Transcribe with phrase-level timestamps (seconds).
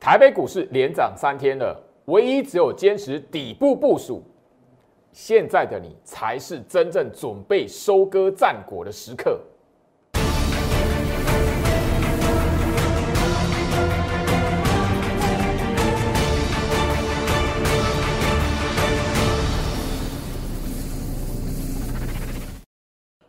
[0.00, 4.22] 台北股市连涨三天了，唯一只有坚持底部部署。
[5.10, 9.40] 现在的你才是真正准备收割战果的时刻。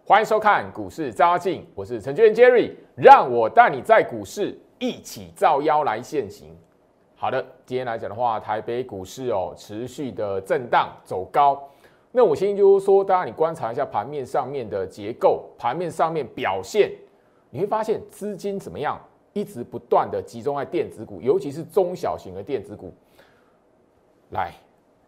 [0.05, 1.43] 欢迎收看股市招妖，
[1.73, 6.55] 我是程序员 Jerry，让我带你在股市一起造妖来现行。
[7.15, 11.61] 好的，今天来讲的话，台北股市哦持续的震荡走高。
[12.11, 16.91] 那我先就说，大家你观察一下盘面上面的结构，盘面上面表现，
[17.49, 18.99] 你会发现资金怎么样，
[19.33, 22.93] 一直不断的集中在电子股，尤其是中小型的电子股。
[24.29, 24.53] 来，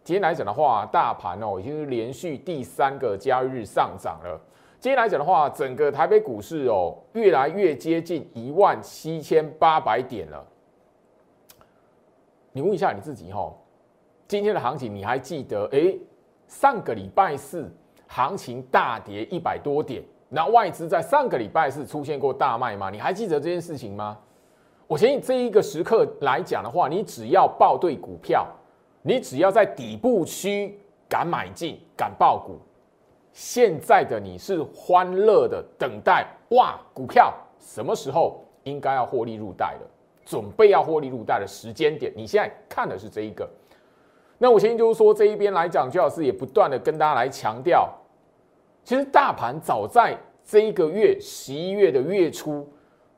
[0.04, 4.38] 今天来讲的话，大盘哦已经是连续第三个交易日上涨了。
[4.82, 10.44] 今天来讲的话，整个台北股市哦，越来越接近一万七千八百点了。
[12.50, 13.54] 你问一下你自己哈，
[14.26, 15.70] 今天的行情你还记得？
[15.72, 15.96] 哎，
[16.48, 17.72] 上个礼拜四
[18.08, 22.90] 行情大跌一百多点，那外资在上个礼拜四出现过大卖吗？
[22.90, 24.18] 你还记得这件事情吗？
[24.88, 28.44] 我相信这一个时刻来讲的话，你只要报对股票，
[29.02, 30.76] 你只要在底部区
[31.08, 32.58] 敢买进、敢报股。
[33.32, 39.90] 现在的你是欢乐的等待哇，股票什么时候应该要获利入袋了？
[40.24, 43.48] 准备要获利入袋的时间点，你现在看的是这一个。
[44.36, 47.88] 那我先就是说这一边来讲，周老师也不断的跟大家来强调，
[48.84, 52.68] 其实大盘早在这一个月十一月的月初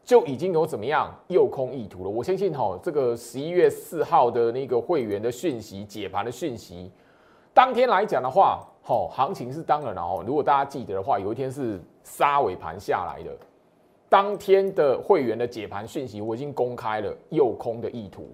[0.04, 2.08] 就已经有怎么样诱空意图了。
[2.10, 6.92] 我相信哈，这个十一月四号的那个会员的讯息解盘的讯息，
[7.52, 8.64] 当天来讲的话。
[8.86, 10.22] 好，行情是当然了哦。
[10.26, 13.34] 如果大家记得的话，有一天是杀尾盘下来的，
[14.10, 18.28] 当天的会员的解盘讯息我已经公开了，诱空的意图。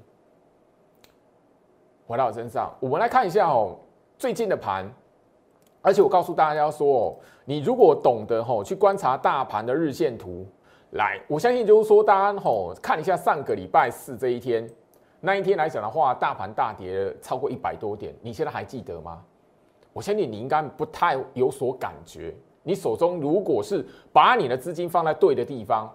[2.05, 3.79] 回到我身上，我们来看一下哦，
[4.19, 4.93] 最近的盘。
[5.83, 10.45] 而且我告诉大家说哦，你如果懂得吼去观察大盘的日线图，
[10.91, 14.69] 来，我相信就是说，大家吼看一下上个礼拜四这一天，
[15.21, 19.25] 那一天来讲的话，大盘大跌超过一百多点，你现在还记得吗？
[19.93, 22.35] 我相信你应该不太有所感觉。
[22.63, 25.91] 你手中如果是把你的资金放在对的地方，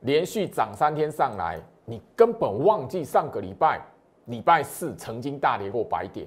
[0.00, 3.80] 连续涨三天上来，你根本忘记上个礼拜
[4.26, 6.26] 礼拜四曾经大跌过百点。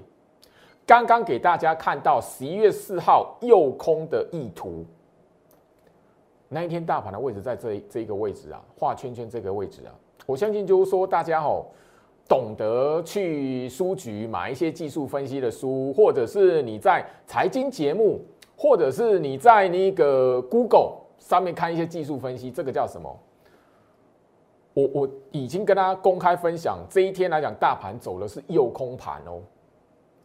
[0.86, 4.86] 刚刚给大家看到十一月四号诱空的意图，
[6.48, 9.94] 那一天大盘的位置在这这个位置啊，画圈圈这个位置啊。
[10.26, 11.72] 我相信就是说大家吼。
[12.29, 18.22] 懂得去书局买一些技术分析的书，或者是你在财经节目，
[18.56, 23.19] 或者是你在那个 Google 上面看一些技术分析，这个叫什么？
[24.75, 29.41] 我我已经跟大家公开分享，这一天来讲，大盘走的是右空盘哦。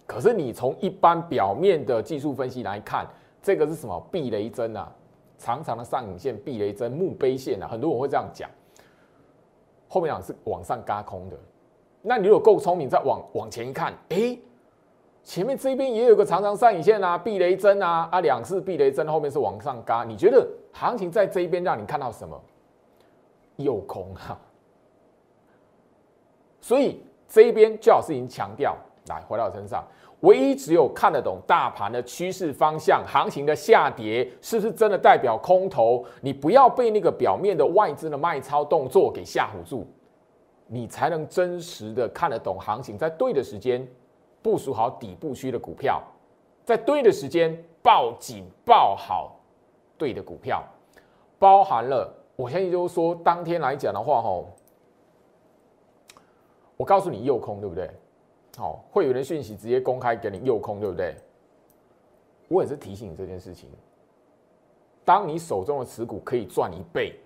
[0.07, 3.09] 可是你从一般表面的技术分析来看，
[3.43, 3.99] 这个是什么？
[4.13, 4.93] 避雷针啊，
[5.39, 8.51] 长长的上影线，避雷针，墓碑线啊，很多人会这样讲。
[9.89, 11.37] 后面讲是往上嘎空的。
[12.07, 14.39] 那你如果够聪明，再往往前一看，哎，
[15.23, 22.39] 前面这边也有个长长上影线啊，避雷针啊，啊，两次避雷针后面是往上嘎，你觉得行情在这一边让你看到什么？
[23.57, 24.39] 有空哈。
[26.61, 28.77] 所以这一边最好是已经强调，
[29.09, 29.83] 来回到我身上，
[30.21, 36.05] 唯一只有看得懂大盘的趋势方向，行情的下跌是不是真的代表空头？
[36.21, 39.87] 你不要被那个表面的外资的卖超动作给吓唬住。
[40.67, 43.87] 你才能真实的看得懂行情，在对的时间
[44.43, 46.03] 部署好底部区的股票，
[46.65, 49.39] 在对的时间报紧报好
[49.99, 50.65] 对的股票，
[51.39, 54.49] 包含了我相信就是说，当天来讲的话，吼，
[56.77, 57.91] 我告诉你诱空，对不对？
[58.57, 61.15] 好，会有人讯息直接公开给你诱空，对不对？
[62.49, 63.69] 我也是提醒你这件事情，
[65.05, 67.19] 当你手中的持股可以赚一倍。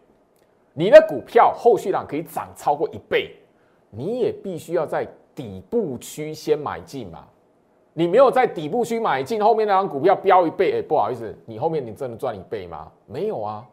[0.79, 3.35] 你的股票后续量可以涨超过一倍，
[3.91, 5.05] 你也必须要在
[5.35, 7.27] 底部区先买进嘛。
[7.95, 12.93] 你没有在底部区买进，后面那张股票飙一倍，哎，不好意思，你后面你真的赚一倍吗？
[13.07, 13.67] 没有啊。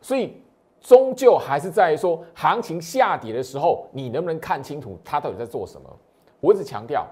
[0.00, 0.40] 所以
[0.80, 5.98] 终究还是在于说，行情下跌的时候，你能不能看清楚它到底在做什么？
[6.40, 7.06] 我一直强调，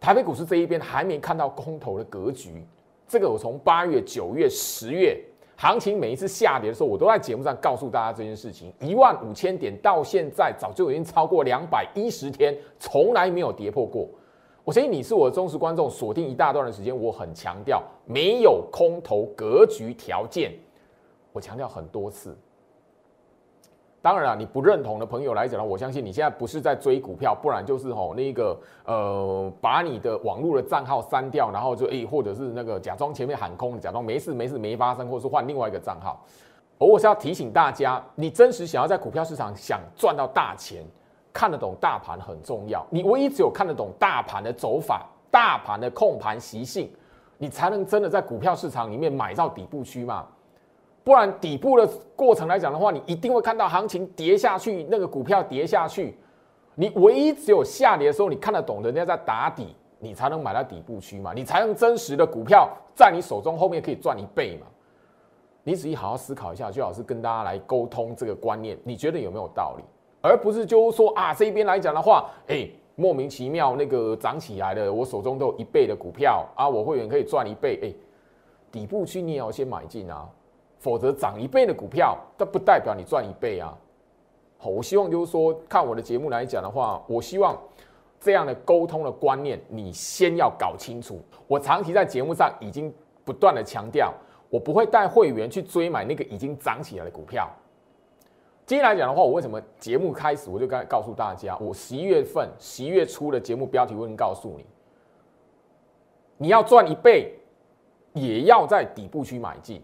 [0.00, 2.66] 台北股市这一边还没看到空头的格局。
[3.06, 5.22] 这个我从八月、九月、十月。
[5.60, 8.72] 行情每一次下跌的时候，我都在节目上告诉大家这件事情。
[8.78, 14.08] 一万五千点到现在早就已经超过两百一十天，从来没有跌破过。
[14.62, 20.52] 我相信你是我的忠实观众，锁定一大段的时间，我很强调没有空头格局条件，
[21.32, 22.38] 我强调很多次。
[24.00, 36.24] 当然了，你不认同的朋友来讲呢，我相信你现在不是在追股票，不然就是吼那个呃，把你的网络的账号删掉，然后就诶，或者是那个假装前面喊空，假装没事没事没发生，或者是换另外一个账号。
[36.78, 40.84] 而我是要提醒大家，你真实想要在股票市场想赚到大钱，
[41.32, 42.86] 看得懂大盘很重要。
[42.90, 46.88] 你唯一只有看得懂大盘的走法、大盘的控盘习性，
[47.36, 50.24] 你才能真的在股票市场里面买到底部区嘛。
[51.08, 56.14] 不然底部的过程来讲的话，你一定会看到行情跌下去，那个股票跌下去。
[56.74, 64.66] 你唯一只有下跌的时候，你看得懂人家在打底，你才能买到底部区嘛，你才能真实的股票在你手中后面可以赚一倍嘛。
[65.64, 69.84] 你仔细好好思考一下，最好是跟大家来沟通这个观念，你觉得有没有道理？
[70.20, 77.94] 而不是就说啊这边来讲的话，哎，莫名其妙那个涨起来了，我手中都有一倍的股票啊，我会员可以赚一倍，哎，
[78.70, 80.28] 底部区你也要先买进啊。
[80.78, 83.76] 否则涨一倍的股票，它不代表你赚一倍啊。
[84.56, 87.56] 好，我希望就是说，看我的节目来讲的话，我希望
[88.18, 91.20] 这样的沟通的观念，你先要搞清楚。
[91.46, 92.92] 我长期在节目上已经
[93.24, 94.12] 不断的强调，
[94.50, 97.48] 我不会带会员去追买那个已经涨起来的股票。
[98.66, 104.66] 今天来讲的话，我为什么节目开始我就该告诉大家，我十一月份、十一月初的节目标题会告诉你，
[106.36, 107.32] 你要赚一倍，
[108.12, 109.80] 也要在底部区买进。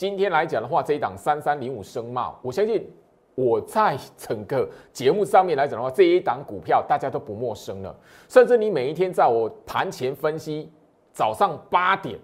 [0.00, 2.90] 今天来讲的话，这一档三三零五声茂，我相信
[3.34, 7.94] 我在整个节目上面来讲的话，这一档股票大家都不陌生了。
[8.26, 10.72] 甚至你每一天在我盘前分析，
[11.12, 12.18] 早上八点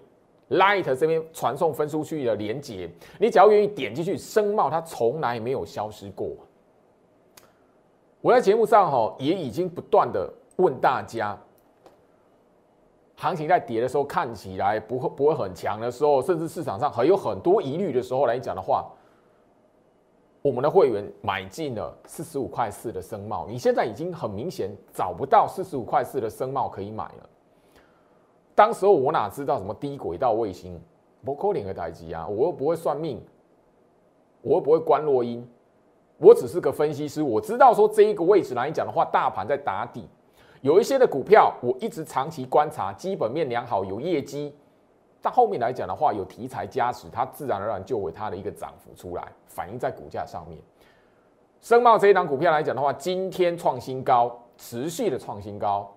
[0.49, 2.89] ，Light 这边传送分出去的连接，
[3.19, 6.29] 你只要愿意点进去，声茂它从来没有消失过。
[8.21, 11.39] 我在节目上哈也已经不断的问大家。
[13.19, 18.87] 行情在跌的时候看起来不会不会很强的时候，甚至市场上还有很多疑虑的时候来讲的话，
[20.43, 27.29] 我们的会员买进了四十五块四的升帽，你现在已经很明显找不到四十五块四的升帽可以买了。
[28.53, 30.79] 当时候我哪知道什么低轨道卫星，
[31.25, 33.19] 不扣脸和台机啊，我又不会算命，
[34.43, 35.43] 我又不会观落音，
[36.19, 40.07] 我只是个分析师，我知道说这一个位置来讲的话，大盘在打底。
[40.61, 44.55] 有一些的股票，我一直长期观察，基本面良好，有业绩，
[45.21, 50.59] 但后面来讲的话，有题材加持，它自然而然就会它的一个涨幅出来，反映在股价上面。
[51.61, 55.91] 深茂这一档股票来讲的话，今天创新高，持续的创新高。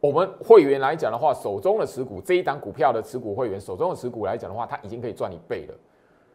[0.00, 5.74] 我们会员来讲的话，手中的持股这一档股票的持股会员手中的持股来讲的话，它已经可以赚一倍了。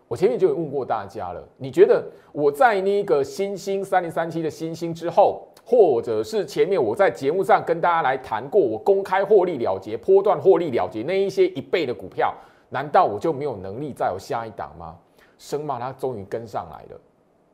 [0.09, 2.03] 我前面就有问过大家了，你觉得
[2.33, 5.45] 我在那个新兴三零三七的新兴之后？
[5.63, 12.33] 或者是前面我在节目上跟大家来谈过，我公开获利了结、波段获利了结那一些一倍的股票，
[12.69, 14.97] 难道我就没有能力再有下一档吗？
[15.37, 16.99] 声茂它终于跟上来了，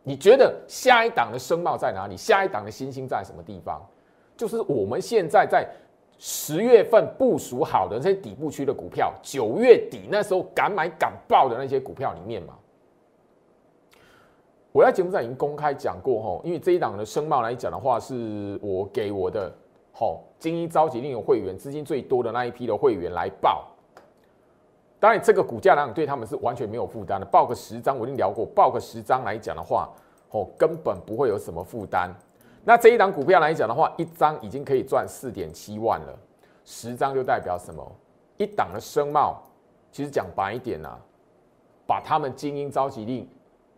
[0.02, 2.16] 你觉得下一档的声茂在哪里？
[2.16, 3.86] 下一档的新星在什么地方？
[4.38, 5.68] 就是我们现在在
[6.18, 12.56] 十月份部署好的那些底部区的股票，九月底那时候敢买敢爆的那些股票里面嘛。
[14.72, 19.54] 我在节目上已经公开讲过吼，因为这一档的声貌来讲的话，是我给我的
[19.94, 23.68] 吼精英召集令有会员资金最多的那一批的会员来报。
[25.00, 29.90] 当然，这个股价来讲对他们是完全没有负担的，报个十张我已经聊过，报个十张来讲的话，
[30.32, 32.14] 哦根本不会有什么负担。
[32.66, 36.20] 那这一档股票来讲的话，一张已经可以赚四点七万了，
[36.66, 37.90] 十张就代表什么？
[38.38, 39.42] 一档的声貌，
[39.92, 40.98] 其实讲白一点呐，
[41.88, 43.30] 把他们精英召集令。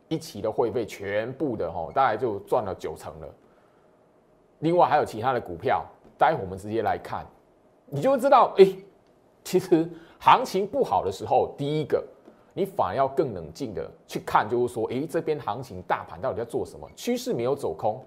[0.09, 3.27] 一起的会费全部的哈，大概就赚了九成了。
[4.59, 5.85] 另外还有其他的股票，
[6.17, 7.25] 待会我们直接来看，
[7.87, 8.73] 你就会知道，哎，
[9.43, 9.85] 其实
[10.17, 12.01] 行情不好的时候，第一个
[12.53, 16.89] 你反而要更冷静的去看，就是说，哎，这边行情大盘到底在做什么？
[16.95, 18.01] 趋势没有走空，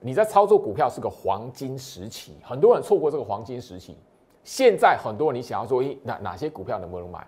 [0.00, 3.96] 你在操作股票是个黄金时期，很多人错过这个黄金时期。
[4.44, 7.26] 现在很多人你想要说，哎，哪哪些股票能不能买？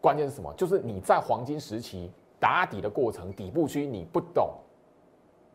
[0.00, 0.52] 关键是什么？
[0.54, 2.10] 就是你在黄金时期。
[2.42, 4.50] 打底的过程，底部区你不懂，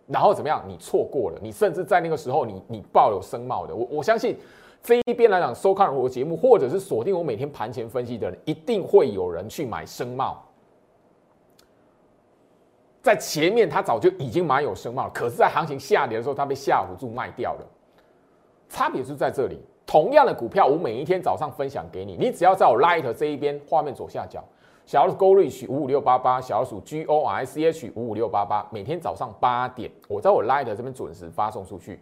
[0.07, 0.63] 然后怎么样？
[0.65, 3.75] 你错过了，你甚至在那个时候，你你抱有声貌的。
[3.75, 4.38] 我我相信
[4.81, 10.41] 这一边来讲，收看我的节目，或者是锁定我每天盘前分析的人，一定会有人去买声貌。
[13.07, 17.65] 在前面它早就已经蛮有声望了，可是，在行情下跌的时候，它被吓唬住卖掉了。
[18.67, 24.43] 差别是在这里，同样的股票，我每一天早上分享给你，你只要在我 Light 这一边画面左下角。
[24.85, 32.01] 小老鼠 Go Reach 五五六八八，小老鼠 G O R C H 五五六八八，每天早上八点，我在我 Light 这边准时发送出去。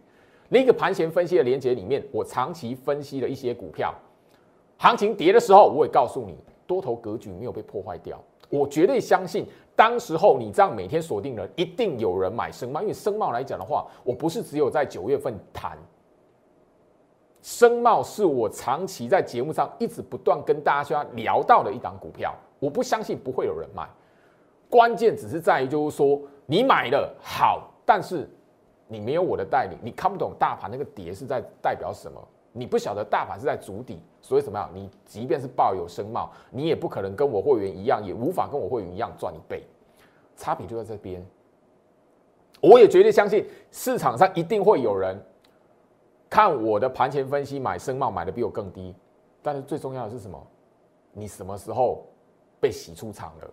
[0.50, 3.94] 另一个盘前分析的连接里面，我长期分析了一些股票，
[4.78, 6.36] 行情跌的时候，我也告诉你，
[6.66, 8.20] 多头格局没有被破坏掉。
[8.50, 15.78] 我绝对相信当时候你这样每天锁定人，一定有人买声茂，因为声茂来讲的话，我不是只有在九月份谈，
[17.42, 23.86] 声茂是我长期在节目上一直不断跟大家要聊到的一档股票，我不相信不会有人买，
[24.70, 28.30] 关键只是在于就是说你买了好，但是
[28.88, 32.26] 你没有我的带领，你看不懂大盘那个跌是在代表什么。
[32.58, 34.70] 你不晓得大盘是在筑底，所以怎么样？
[34.74, 39.62] 你即便是抱有声貌，你也不可能跟我会员一样，也无法跟我会员一样赚一倍。
[40.38, 41.22] 差别就在这边。
[42.62, 45.22] 我也绝对相信市场上一定会有人
[46.30, 48.96] 看我的盘前分析买声貌买的比我更低，
[49.44, 50.42] 但是最重要的是什么？
[51.12, 52.06] 你什么时候
[52.62, 53.52] 被洗出场了？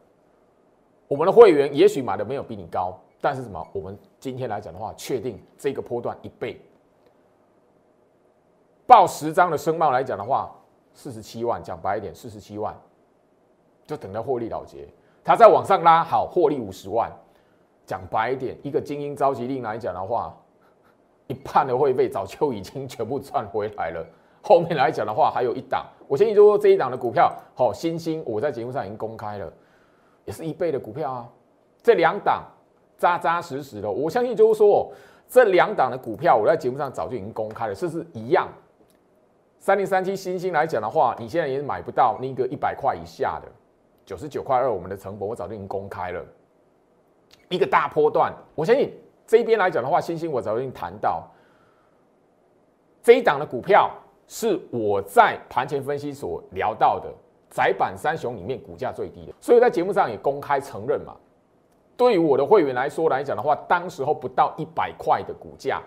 [1.08, 3.66] 我们的会员也许买的没有比你高，但是什么？
[3.72, 6.60] 我们今天来讲的话，确定这个波段一倍。
[8.92, 10.54] 报十张的申报来讲的话，
[10.92, 12.78] 四十七万，讲白一点，四十七万，
[13.86, 14.86] 就等到获利了结。
[15.24, 17.10] 它再往上拉，好，获利五十万。
[17.86, 20.36] 讲白一点，一个精英召集令来讲的话，
[21.26, 24.06] 一半的会费早就已经全部赚回来了。
[24.42, 29.50] 后面来讲的话，还有一档，我相信就是说这一档的股票，好，新兴，我在节目上已经公开了，
[30.26, 31.26] 也是一倍的股票啊。
[31.82, 32.44] 这两档
[32.98, 34.92] 扎扎实实的，我相信就是说，
[35.26, 38.46] 这两档的股票，我在节目上早就已经公开了，是不是一样？
[39.62, 43.48] 三零三七新星来讲的话，你现在也买不到那个一百块以下的
[44.04, 46.20] 九十九块二，我们的成本我早就已经公开了。
[47.48, 48.92] 一个大波段，我相信
[49.24, 51.30] 这边来讲的话，星星我早就已经谈到
[53.04, 53.88] 这一档的股票
[54.26, 57.08] 是我在盘前分析所聊到的
[57.48, 61.14] 窄板三雄里面股价最低的，所以在节目上也公开承认嘛。
[61.96, 65.80] 对于我的会员来说来讲的话，当时候不到一百块的股价。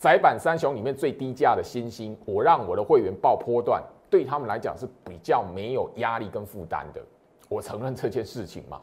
[0.00, 7.02] 窄板三雄里面最低价的新星，我让我的会员报波段，对他们来讲是比较没有压力跟负担的。
[7.50, 8.80] 我承认这件事情嘛。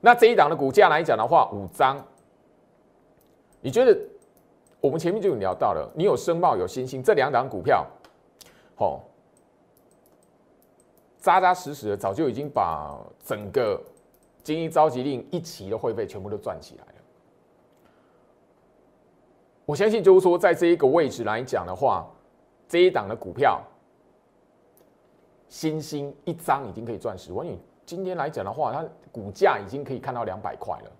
[0.00, 2.02] 那这一档的股价来讲的话，五张，
[3.60, 3.94] 你觉得
[4.80, 7.86] 我们前面就有聊到了，你有申报有新星这两档股票，
[8.78, 9.00] 哦，
[11.18, 13.78] 扎扎实实的早就已经把整个
[14.42, 16.97] 精英召集令一期的会费全部都赚起来了。
[19.68, 22.10] 我相信，就是说，在这一个位置来讲的话，
[22.66, 23.62] 这一档的股票，
[25.46, 27.46] 新兴一张已经可以赚十万。
[27.46, 28.82] 你今天来讲的话，它
[29.12, 30.90] 股价已经可以看到两百块了。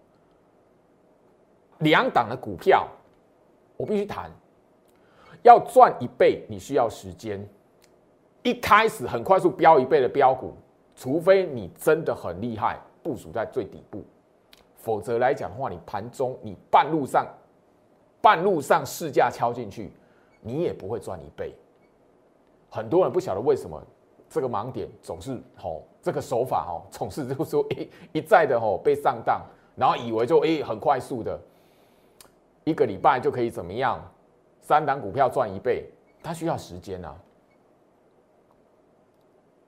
[1.78, 2.86] 两档的股票，
[3.78, 4.30] 我必须谈，
[5.42, 7.42] 要赚一倍，你需要时间。
[8.42, 10.52] 一开始很快速飙一倍的标股，
[10.94, 14.04] 除非你真的很厉害，部署在最底部，
[14.76, 17.26] 否则来讲的话，你盘中你半路上。
[18.20, 19.92] 半路上市价敲进去，
[20.40, 21.54] 你也不会赚一倍。
[22.70, 23.82] 很多人不晓得为什么
[24.28, 29.40] 这个盲点总是吼，这个手法吼，总是就说一一再的吼被上当，
[29.76, 31.40] 然后以为就诶很快速的，
[32.64, 34.00] 一个礼拜就可以怎么样，
[34.60, 35.88] 三档股票赚一倍，
[36.22, 37.16] 它需要时间啊。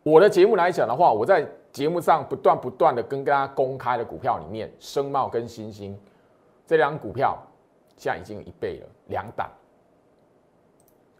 [0.02, 5.98] 我的节目来讲的话，我在节目上不断不断的跟大家公开的股票里面，声茂跟新兴
[6.66, 7.38] 这两股票。
[8.00, 9.46] 现在已经一倍了，两档。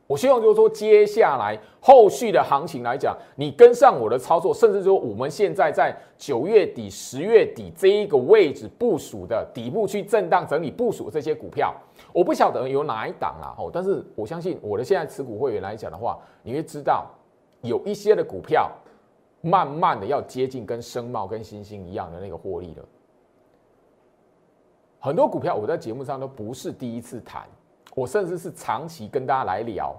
[0.07, 11.73] 我希望就是说，接下来后续的行情来讲，你跟上我的操作，甚至说我们现在在九月底、十月底这一个位置部署的底部区震荡整理部署这些股票，
[12.15, 17.07] 我不晓得有哪一档啦，哦，但是我相信我的现在持股会员来讲的话，你会知道
[17.61, 18.69] 有一些的股票，
[19.43, 22.85] 慢慢的要接近跟声茂跟星星一样的那个获利了。
[25.01, 27.49] 很多股票我在节目上都不是第一次谈，
[27.95, 29.97] 我甚至是长期跟大家来聊。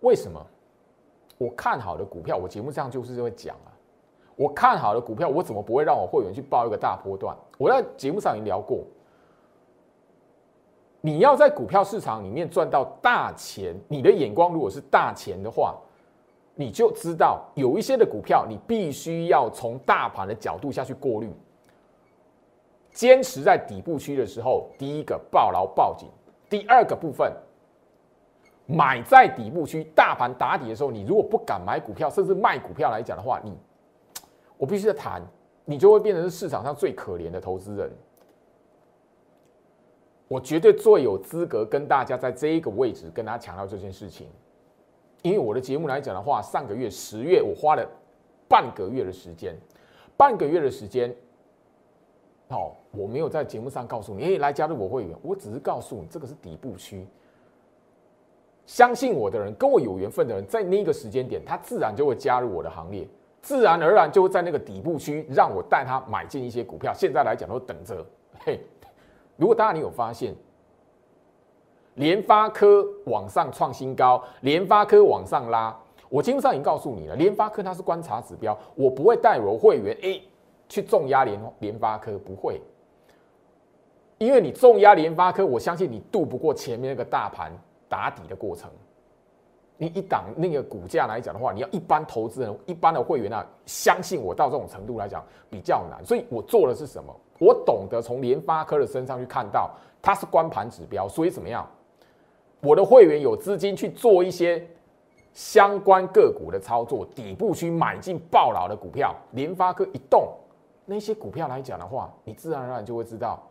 [0.00, 0.44] 为什么？
[1.38, 3.70] 我看好的股票，我节目上就是会讲啊。
[4.34, 7.36] 我看好的股票，我怎么不会让我会员去报一个大波段？
[7.58, 8.80] 我在节目上已经聊过，
[11.00, 15.76] 你要在股票市场里面赚到大钱，你的眼光如果是大钱的话，
[16.56, 21.32] 你就知道有一些的股票，你必须要从大盘的角度下去过滤。
[22.92, 26.08] 坚持在底部区的时候，第一个抱牢报紧；
[26.50, 27.32] 第二个部分，
[28.66, 33.56] 买在底部区，大盘打底的时候，你如果不敢买股票，甚至卖股票来讲的话，你，
[34.58, 35.22] 我必须在谈，
[35.64, 37.90] 你就会变成是市场上最可怜的投资人。
[40.28, 44.28] 我绝对最有资格跟大家在这一个位置跟大家强调这件事情，
[45.22, 47.86] 因为我的节目来讲的话，上个月十月我花了
[48.48, 49.56] 半个月的时间，
[50.14, 51.14] 半个月的时间。
[52.52, 57.06] 好，我没有在节目上告诉你，哎，来加入我会员，我只是告诉你，这个是底部区。
[58.66, 63.08] 相信我的人，跟我有缘分的人，在那个时间点，他自然就会加入我的行列。
[63.40, 66.92] 自然而然就会在那个底部区让我带他买进一些股票。
[66.94, 68.04] 现在来讲都等着。
[68.44, 68.60] 嘿，
[69.36, 70.34] 如果大家你有发现，
[71.94, 75.74] 联发科往上创新高，联发科往上拉，
[76.10, 80.22] 我基本上已经告诉你了，联发科它是观察指标，我不会带我会员诶
[80.72, 82.58] 去重压联联发科，不会。
[84.16, 87.52] 因为你重压联发科，我相信你渡不过前面那个大盘
[87.90, 88.70] 打底的过程。
[89.76, 96.02] 你一档那个股价来讲的话，你要一般投资人、一般的会员啊，相信我到这种程度来讲比较难。
[96.06, 97.14] 所以我做的是什么？
[97.38, 101.68] 我懂得从联发科的身上去看到它是关盘指标，所以怎么样？
[102.60, 104.66] 我的会员有资金去做一些
[105.34, 109.14] 相关个股的操作，底部去买进爆老的股票。
[109.32, 110.32] 联发科一动，
[110.84, 113.42] 那些股票来讲的话，你自然而然就会知道。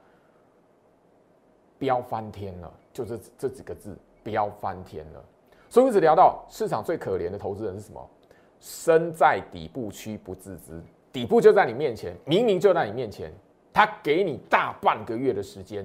[1.79, 5.25] 飙翻天了，就这这几个字，飙翻天了。
[5.67, 8.09] 所以一直聊到市场最可怜的投资人是什么？
[8.59, 10.79] 身在底部区不自知，
[11.11, 13.33] 底部就在你面前，明明就在你面前，
[13.73, 15.83] 他给你大半个月的时间，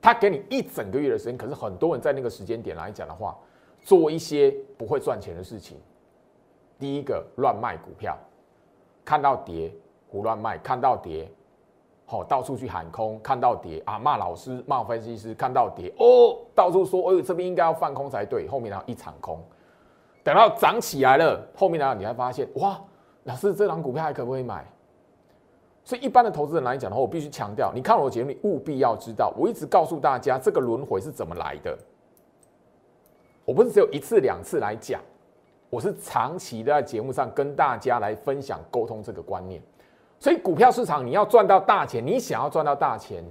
[0.00, 3.36] 他给你一整个月的时间，可是很多人在那个时间点来讲的话，
[3.82, 5.76] 做一些不会赚钱的事情。
[6.78, 8.16] 第一个乱卖股票，
[9.04, 9.70] 看到跌
[10.08, 11.30] 胡乱卖，看到跌。
[12.10, 19.38] 好，到处去喊空，看到跌啊，骂老师，骂分析师，看到跌哦，到处说，哎，这边应该要放空才对，后面然后一场空，
[20.22, 22.80] 等到涨起来了，后面然后你还发现，哇，
[23.24, 24.64] 老师这档股票还可不可以买？
[25.84, 31.76] 所以一般的投资人来讲的话，我必须强调，你看我的节目，你务必要知道，我一直告诉大家这个轮回是怎么来的，
[33.44, 34.98] 我不是只有一次两次来讲，
[35.68, 39.62] 我是长期的在节目上跟大家来分享沟通这个观念。
[40.20, 43.24] 所以股票市场你要赚到大钱，你想要赚到大钱，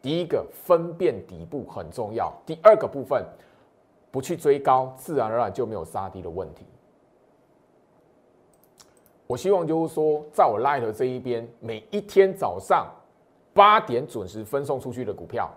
[0.00, 2.32] 第一个分辨底部很重要。
[2.46, 3.22] 第二个部分，
[4.10, 6.64] 不去追高，自然而然就没有杀低的问题。
[9.26, 12.90] 我希望就是说，在我 Light 这一边，每一天早上
[13.52, 15.48] 八点准时分送出去的股票，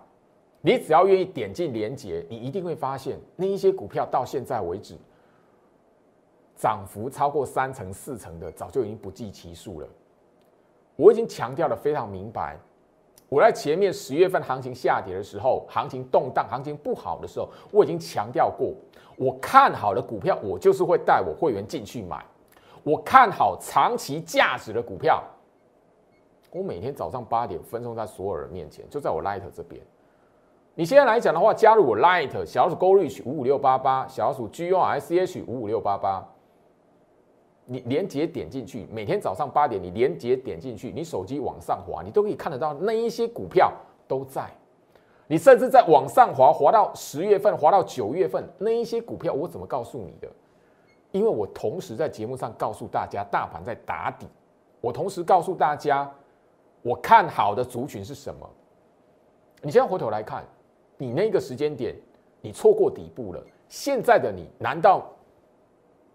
[0.60, 4.96] 你只要愿意点进连接，你一定会发现那一些股票到现在为止，
[6.54, 9.88] 涨幅超过三成、四成的，早就已经不计其数了。
[10.96, 12.56] 我已经强调的非常明白，
[13.28, 18.72] 我在前面十月份行情下跌的时候，行情动荡、行情不好的时候，我已经强调过，
[19.16, 22.24] 我看好的股票，我就是会带我会员进去买。
[22.84, 25.22] 我看好长期价值的股票，
[26.52, 29.80] 我每天早上八点分钟在所有人面前，就在我 Light 这边。
[30.74, 36.28] 你现在来讲的话，加入我 Light 小鼠 Go Reach 五五六八八，小鼠 G O S C H 五五六八八。
[37.66, 43.72] 你连接点进去，每天早上八点，你连接点进去，你手机往上滑，你都可以看得到那一些股票
[44.06, 44.50] 都在。
[45.26, 50.28] 你甚至在往上滑，滑到十月份，滑到九月份，那一些股票我怎么告诉你的？
[51.12, 54.26] 因为我同时在节目上告诉大家，大盘在打底。
[54.82, 56.12] 我同时告诉大家，
[56.82, 58.46] 我看好的族群是什么。
[59.62, 60.44] 你现在回头来看，
[60.98, 61.96] 你那个时间点，
[62.42, 63.42] 你错过底部了。
[63.66, 65.10] 现在的你，难道？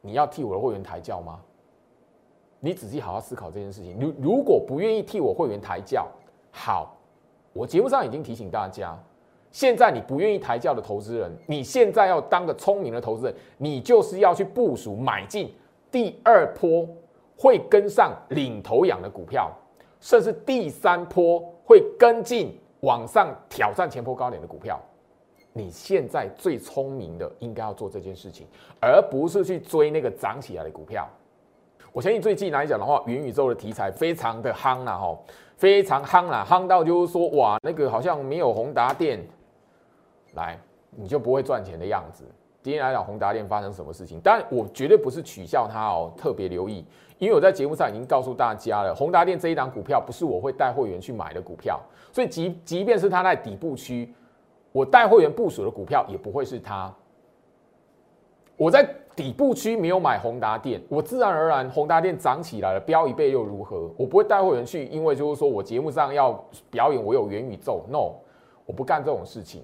[0.02, 1.40] 你要替我的会员抬轿吗？
[2.62, 3.98] 你仔细好好思考这件事情。
[4.00, 6.08] 如如果不愿意替我会员抬轿，
[6.52, 6.98] 好，
[7.54, 8.98] 我节目上已经提醒大家，
[9.52, 15.54] 现在你不愿意抬轿的投资人，你现在要当个聪明的投资人，你就是要去部署买进
[15.90, 16.88] 第二波
[17.38, 19.50] 会跟上领头羊的股票，
[20.02, 24.80] 甚至第三波会跟进往上挑战前波高点的股票。
[25.60, 28.48] 你现在最聪明的应该要做这件事情，
[28.80, 31.08] 而不是去追那个涨起来的股票。
[31.92, 35.18] 我相信最近来讲的话，元宇宙的题材非常的夯了哈，
[35.58, 39.20] 非常夯了，夯到就是说哇，那个好像没有宏达电
[40.36, 40.58] 来，
[40.92, 42.24] 你就不会赚钱的样子。
[42.62, 44.22] 今天来讲宏达电发生什么事情？
[44.24, 46.86] 但我绝对不是取笑它哦，特别留意，
[47.18, 51.80] 因为我在节目上已经告诉大家了，宏达电这一档股票不是我会带会员去买的股票，
[52.14, 54.14] 所以即即便是它在底部区。
[54.72, 56.94] 我带会员部署的股票也不会是它。
[58.56, 63.90] 我在底部区没有买宏达电，我自然而然宏达电涨起来了，飙一倍又如何？
[63.98, 66.34] 我不会带会员去，因为就是说我节目上要
[66.70, 68.16] 表演我有元宇宙，no，
[68.66, 69.64] 我不干这种事情。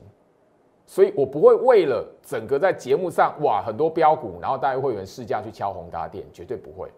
[0.85, 6.89] 所以我不会为了整个在节目上哇很多标股，然后带会员试驾去敲宏达电，绝对不会。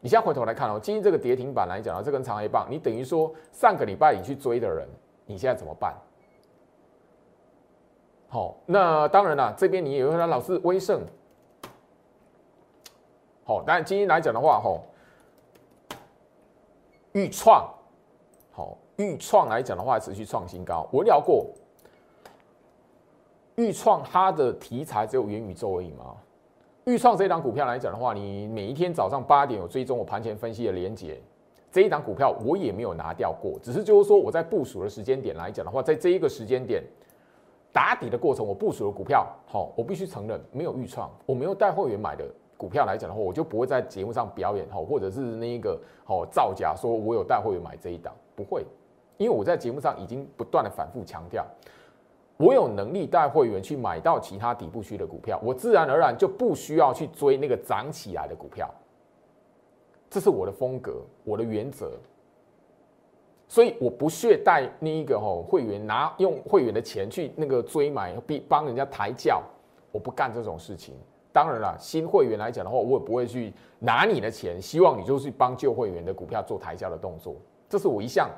[0.00, 4.86] 你现在回头来看哦，今天这个跌停板来讲啊，这根长黑棒，你等于说上个礼拜你去追的人，
[5.26, 5.94] 你现在怎么办？
[8.32, 11.02] 好，那当然了，这边你也会说老师威盛，
[13.42, 14.84] 好，但今天来讲的话，吼，
[17.10, 17.68] 预创，
[18.52, 20.88] 好，预创来讲的话，持续创新高。
[20.92, 21.44] 我聊过，
[23.56, 26.14] 预创它的题材只有元宇宙而已吗？
[26.84, 31.20] 预创这一档股票来讲的话，你每一天早上八点有追踪我盘前分析的连接，
[31.72, 36.80] 这一档股票我也没有拿掉过，只是就是说我在部署的时间点来讲的话，在这一个时间点
[37.72, 42.24] 打底的过程，我部署的股票，好，我必须承认没有预创，我没有带会员买的
[42.56, 48.64] 股票来讲的话，我就不会在节目上表演，好，或者是那一个好造假说我有带会员买这一档，不会，
[49.18, 51.46] 因为我在节目上已经不断的反复强调。
[52.36, 58.68] 我有能力带会员去买到其他底部区的股票，我自然而然就不需要去追那个涨起来的股票。
[60.08, 61.92] 这是我的风格，我的原则。
[63.50, 69.42] 所以我不屑带那一个吼会员拿用会员的钱去那个追买，逼帮人家抬轿，
[69.90, 70.94] 我不干这种事情。
[71.32, 77.34] 当然了，新会员来讲的话，我也不会去拿你的钱，希望你就去帮旧会员的股票做抬轿的动作。
[77.68, 78.30] 这是我一向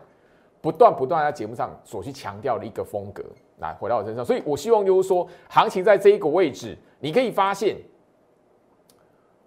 [0.62, 3.22] 不断不断在节目上所去强调的一个风格。
[3.58, 7.76] 来回到我身上，所以我希望就是说，行情在这一个位置，你可以发现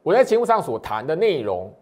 [0.04, 1.74] 我在节目上所谈的内容，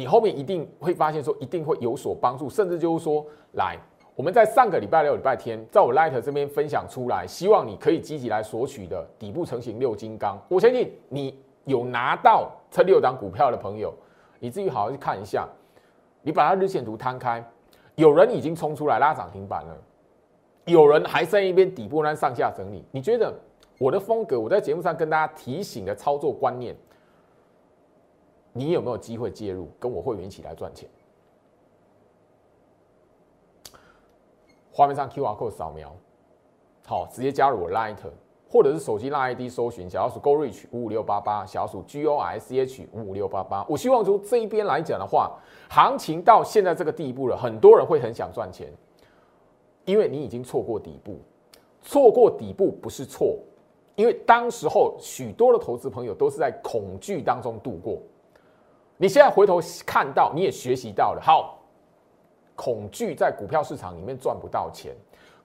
[0.00, 3.76] 你后面一定会发现说一定会有所帮助，甚至就是说，来
[4.16, 13.92] 我们在上个礼拜六、礼拜天，在我 Light 这边分享出来，希望你可以积极来索取的底部成型六金刚，我相信你有拿到这六档股票的朋友，
[14.38, 15.46] 你自己好好去看一下，
[16.22, 17.46] 你把它日线图摊开，
[17.96, 19.76] 有人已经冲出来拉涨停板了。
[20.64, 23.30] 有人还在一边底部那上下整理，你觉得
[23.78, 26.74] 我的风格，我在节目上跟大家提醒的操作观念，
[28.52, 30.88] 你有没有机会介入，跟我会员一起来赚钱？
[34.72, 35.94] 画面上 Q R code 扫描，
[36.86, 37.96] 好，直接加入我 Light，
[38.48, 43.64] 或者是手机拉 ID 搜寻小老鼠 Go Reach 五五六八八，小老鼠 G O R C H 五五六八八。
[43.68, 48.72] 我希望从这一边来讲的话，行情到现在这个地步了，很多人会很想赚钱。
[49.84, 51.18] 因为你已经错过底部，
[51.82, 53.38] 错过底部不是错，
[53.96, 58.00] 因为当时候许多的投资朋友都是在恐惧当中度过。
[59.00, 61.22] 你现在回头看到，你也学习到了。
[61.22, 61.58] 好，
[62.54, 64.94] 恐惧在股票市场里面赚不到钱，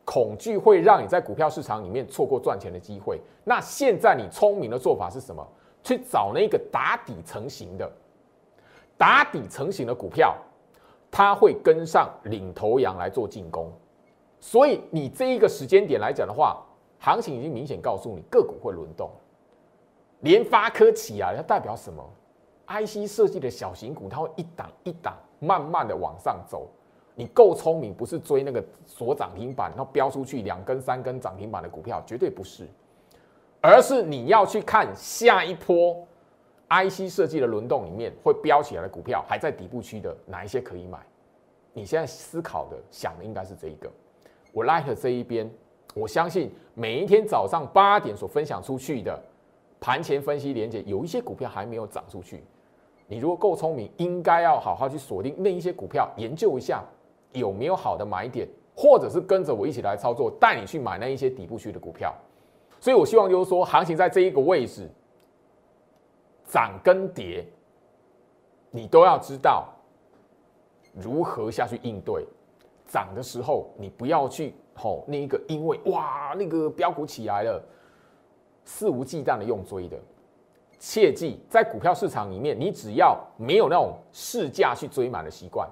[0.03, 3.21] 恐惧会让你在股票市场里面错过赚钱的机会。
[3.45, 5.41] 那现在你聪明的做法是什么？
[5.81, 7.89] 去找那个打底成型的，
[8.97, 10.35] 打底成型的股票，
[11.09, 13.71] 它会跟上领头羊来做进攻。
[14.41, 16.61] 所以你这一个时间点来讲的话，
[16.99, 19.09] 行情已经明显告诉你个股会轮动。
[20.19, 22.03] 联发科起啊，它代表什么
[22.67, 26.67] ？IC 设计的小型股，它会一档一档慢慢的往上走。
[27.17, 32.67] 你够聪明，不是追那个锁涨停板，然后飙出去两根三根涨停板的股票，绝对不是，
[33.61, 36.05] 而是你要去看下一波
[36.67, 40.99] IC 设计的轮动里面会飙起来的股票，还在底部区的哪一些可以买？
[41.71, 43.89] 你现在思考的想的应该是这一个。
[44.51, 45.49] 我 like 这一边，
[45.93, 49.17] 我相信每一天早上八点所分享出去的
[49.79, 52.43] 盘前分析连接，有一些股票还没有涨出去。
[53.07, 56.83] 你如果够聪明，应该要好好去锁定那一些股票，研究一下
[57.33, 62.13] 有没有好的买点，或者是跟着我一起来操作，带你去买那一些底部区的股票。
[62.79, 64.89] 所以我希望就是说，行情在这一个位置
[66.45, 67.45] 涨跟跌，
[68.71, 69.67] 你都要知道
[70.93, 72.25] 如何下去应对。
[72.87, 77.61] 涨的时候，你不要去吼那一个，因为哇那个标股起来了，
[78.63, 79.97] 肆无忌惮的用追的。
[80.79, 85.67] 切记，在股票市场里面，你只要没有那种市价去追满的习惯，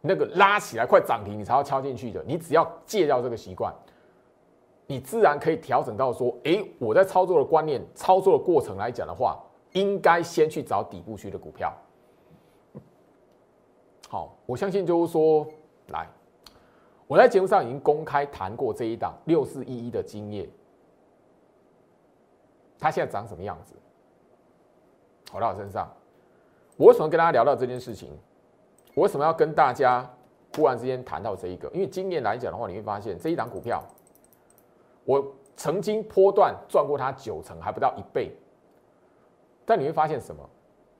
[0.00, 3.74] 那个拉起来快涨停你才要敲进去的，你只要戒掉这个习惯，
[4.86, 11.72] 你自然可以调整到说，哎，我在操作的观念、操作的过程来讲的话，应该先去找底部区的股票。
[14.08, 15.46] 好，我相信就是说，
[15.88, 16.08] 来。
[17.08, 20.48] 我在节目上已经公开谈过这一档六四一一的经验，
[22.80, 23.74] 它现在长什么样子？
[25.36, 25.86] 回到我身上，
[26.78, 28.08] 我为什么跟大家聊到这件事情？
[28.94, 30.10] 我为什么要跟大家
[30.56, 31.68] 忽然之间谈到这一个？
[31.74, 33.82] 因为今年来讲的话，你会发现这一档股票，
[35.04, 35.22] 我
[35.54, 38.34] 曾经波段赚过它九成，还不到一倍，
[39.66, 40.42] 但你会发现什么？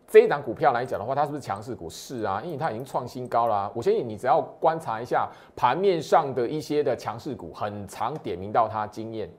[0.06, 1.88] 这一档股票来讲的话，它是不是强势股？
[1.88, 3.72] 是啊，因为它已经创新高了。
[3.74, 9.30] 我相信你只要观察一下盘面上的一些的强势股，很常点名到它经验。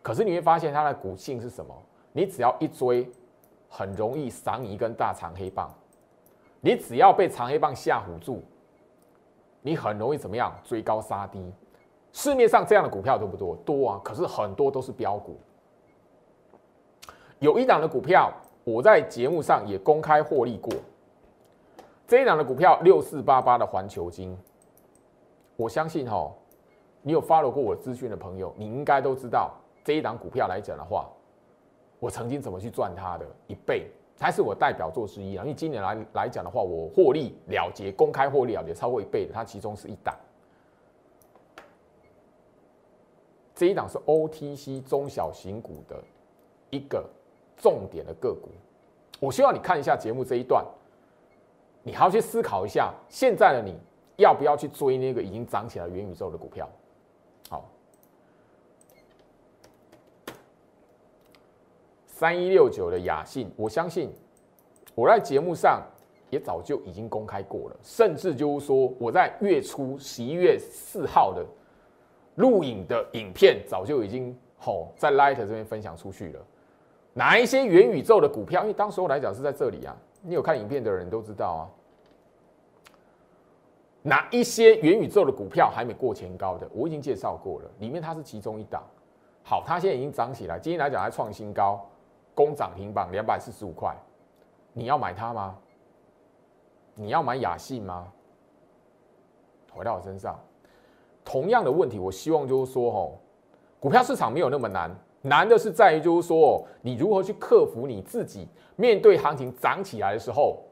[0.00, 1.74] 可是你会发现它的股性是什么？
[2.12, 3.06] 你只要一追，
[3.68, 5.72] 很容易赏你一根大长黑棒。
[6.60, 8.42] 你只要被长黑棒吓唬住，
[9.62, 10.52] 你很容易怎么样？
[10.64, 11.52] 追高杀低。
[12.12, 13.56] 市面上这样的股票多不多？
[13.64, 14.00] 多啊。
[14.04, 15.38] 可是很多都是标股。
[17.38, 18.32] 有一档的股票。
[18.68, 20.72] 我在节目上也公开获利过，
[22.04, 24.36] 这一档的股票六四八八的环球金，
[25.54, 26.28] 我相信哈，
[27.00, 31.08] 你有 follow 过我资讯的朋友，你应该都知道这一档股票来讲的话，
[31.98, 35.44] 我曾经怎么去赚它的一倍，才是我代表作之一啊。
[35.44, 40.14] 因为今年来来讲的话，我获利了结，公开获利了结超过一倍的，它其中是一档。
[43.54, 46.02] 这一档是 OTC 中小型股的
[46.68, 47.08] 一个
[47.56, 48.50] 重点的个股。
[49.18, 50.62] 我希望你看一下节目这一段，
[51.82, 53.74] 你还要去思考一下，现在的你
[54.16, 56.68] 要不要去追那个已经涨起来元宇宙的股票？
[57.48, 57.64] 好，
[62.18, 64.10] 三一六九的雅信，我相信
[64.94, 65.82] 我在节目上
[66.30, 71.44] 也早就已经公开过了，甚至就是说我在月初十一月四号的。
[72.36, 76.40] 录影的影片早就已经吼在 Light 这边分享出去了。
[77.12, 78.62] 哪一些元宇宙的股票？
[78.62, 81.62] 因为当时候来讲是在这里啊，你有看影片的人都知道啊。
[84.02, 88.82] 哪一些元宇宙的股票还没过前高的，我已经介绍过了，里面它是其中一档。
[89.42, 91.88] 好，它现在已经涨起来，今天来讲还创新高，
[92.36, 93.96] 攻涨停板两百四十五块。
[94.72, 95.56] 你要买它吗？
[96.94, 98.06] 你要买雅信吗？
[99.72, 100.38] 回到我身上。
[101.24, 103.12] 同样的问题，我希望就是说，哦，
[103.80, 108.46] 股票市场没有那么难，难的是在于就是说，你如何去克服你自己
[108.76, 110.62] 面对行情涨起来的时候，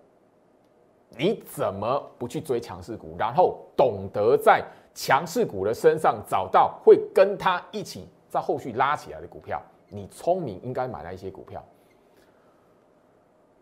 [1.17, 9.61] 你怎么不去追强势股，然后懂得在强势股的身上找到会跟它一起在后续拉起来的股票，
[9.95, 11.65] 你聪明应该买那一些股票。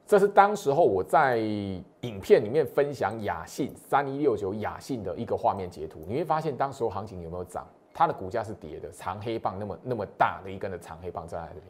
[0.06, 7.66] 这是当时候我在影片里面分享雅信三一六九雅信的一个画面截图，你会发现当时候行情有没有涨？
[7.94, 11.66] 它的股价是跌的，长黑棒那么那么大的一根的长黑棒在这里，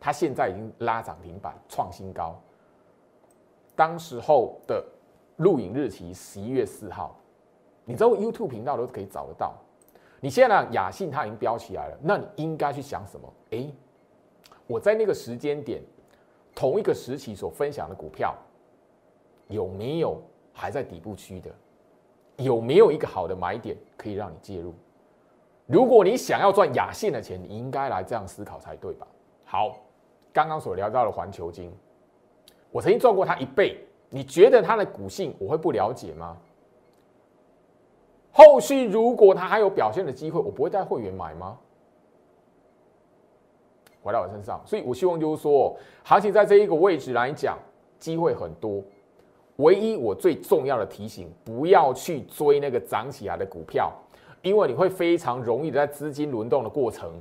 [0.00, 2.38] 它现在已经拉涨停板创新高。
[3.76, 4.84] 当时候的
[5.36, 7.16] 录影日期十一月四号，
[7.84, 9.54] 你知道 YouTube 频道都可以找得到。
[10.20, 13.32] 你现在雅信它已经飙起来了，那你应该去想什么？
[13.50, 13.74] 诶，
[14.66, 15.82] 我在那个时间点。
[16.52, 18.36] 同一个时期所分享的股票，
[19.46, 20.20] 有没有
[20.52, 21.50] 还在底部区的？
[22.36, 24.74] 有没有一个好的买点可以让你介入？
[25.66, 29.06] 如果你想要赚雅信的钱，你应该来这样思考才对吧？
[29.44, 29.76] 好，
[30.32, 31.72] 刚刚所聊到的环球金，
[32.72, 33.78] 我曾经赚过它一倍，
[34.10, 36.36] 你觉得它的股性我会不了解吗？
[38.32, 41.58] 后续如果它还有表现的机会，我不会带会员买吗？
[44.02, 47.58] 回到我身上，所以我希望就是说，行情在这一个位置来讲，
[47.98, 48.82] 机会很多。
[49.56, 53.92] 唯一我最重要的提醒，不要去追那个涨起来的股票，
[54.40, 57.12] 因为你会非常容易在资金轮动的过程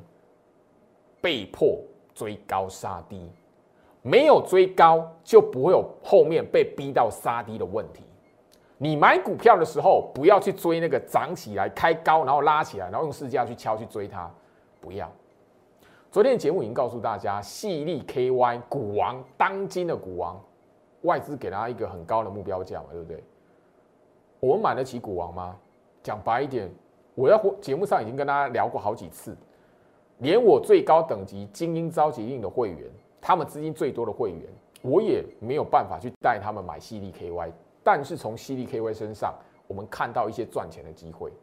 [1.19, 1.77] 被迫
[2.13, 3.29] 追高杀低。
[4.01, 8.03] 没有追高，就不会有后面被逼到杀低的问题。
[8.81, 14.31] 你买股票的时候，不要去追那个涨起来开高，然后拉起来，然后用市价去敲去追它，
[14.79, 15.11] 不要。
[16.09, 20.41] 昨天的节目已经告诉大家，细粒 KY 股王，当今的股王，
[21.01, 23.21] 外资给他一个很高的目标价嘛，对不对？
[24.39, 25.57] 我们买得起股王吗？
[26.01, 26.71] 讲白一点，
[27.15, 29.35] 我要节目上已经跟大家聊过好几次，
[30.19, 32.89] 连我最高等级精英召集令的会员，
[33.19, 34.41] 他们资金最多的会员，
[34.81, 37.51] 我也没有办法去带他们买细粒 KY，
[37.91, 39.33] 但是从 C D K Y 身上，
[39.65, 41.33] 我们看到一些赚钱的机会。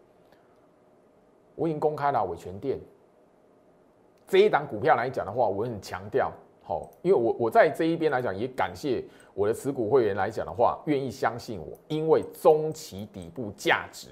[1.57, 2.79] 我已经公开了伟权店。
[4.29, 6.33] 这一档股票来讲的话，我很强调，
[6.63, 9.03] 好，因为我我在这一边来讲，也感谢
[9.35, 14.11] 我的持股会员来讲的话，愿意相信我，因为中期底部价值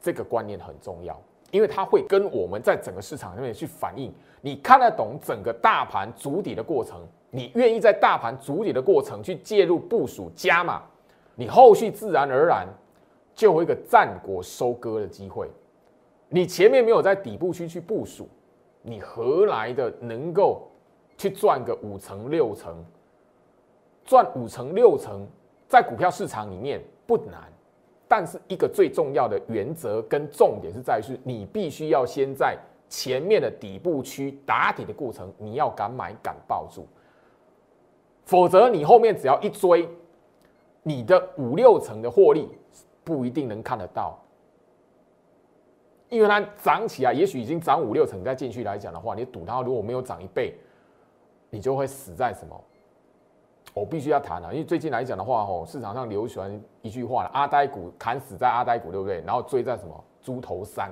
[0.00, 1.14] 这个观念很重要，
[1.50, 10.82] 因为它会跟我们在整个市场上面去反映，你看得懂整个大盘主底的过程，你愿意在大盘主底的过程去介入部署加码，
[11.34, 12.66] 你后续自然而然
[13.34, 15.48] 就有一个战果收割的机会，
[16.28, 18.28] 你前面没有在底部区去部署。
[18.82, 20.66] 你何来的能够
[21.18, 22.82] 去赚个五成六成？
[24.06, 25.26] 赚五成六成，
[25.68, 27.52] 在股票市场里面不难，
[28.08, 32.56] 但是一个最重要的原则跟重点是在于，你必须要先在
[32.88, 36.86] 前面的底部区打底的过程，你要敢买敢抱住，
[38.24, 39.86] 否则你后面只要一追，
[40.82, 42.48] 你的五六成的获利
[43.04, 44.18] 不一定能看得到。
[46.08, 50.54] 因为它涨起来，也许已经涨五六成，再进去来讲的话，你赌它如果没有涨一倍，
[51.50, 52.60] 你就会死在什么？
[53.72, 59.22] 我必须要谈了，因为最近来讲的话，吼，市场上流传一句话了阿呆股砍死在阿呆股，对不对？
[59.24, 60.90] 然后追在什么猪头山？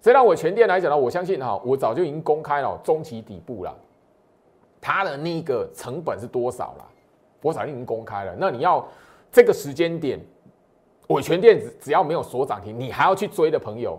[0.00, 3.72] 这让我全店来讲呢，我相信哈，我早就已经公开了中期底部了，
[4.80, 6.88] 它的那个成本是多少了？
[7.42, 8.34] 我早已经公开了。
[8.38, 8.86] 那你要
[9.30, 10.18] 这个时间点？
[11.08, 13.98] 伟全电子只要没有锁涨停，你还要去追的朋友，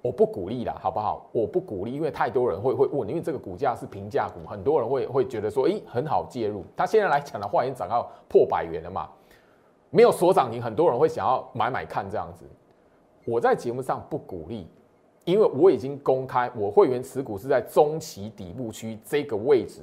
[0.00, 1.28] 我不鼓励啦，好不好？
[1.32, 6.64] 我不鼓励，因为太多人会会问，因为这个股价是平价股，很多人会会觉得说，诶，很好介入。
[6.76, 9.08] 它现在来讲的话，已经涨到破百元了嘛，
[9.90, 12.44] 没有锁涨停，很多人会想要买买看这样子。
[13.24, 14.68] 我在节目上不鼓励，
[15.28, 19.82] 因为我已经公开，我会员持股是在中期底部区这个位置，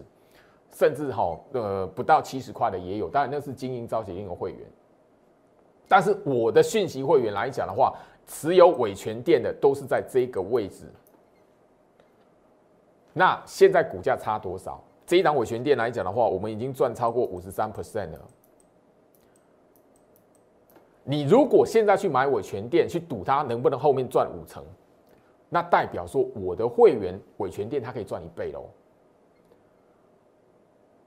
[0.71, 4.59] 甚至哈呃不到七十块的也有，当然那是精英招协定的会员。
[5.87, 7.93] 但是我的讯息会员来讲的话，
[8.25, 10.91] 持有伟权店的都是在这个位置。
[13.13, 14.83] 那现在股价差多少？
[15.05, 18.21] 这一档伟权店来讲的话，我们已经赚超过五十三 percent 了。
[21.03, 24.65] 你如果现在去买伟权店，去赌它能不能后面赚五成，
[25.49, 28.69] 那代表说我的会员伟权店它可以赚一倍喽，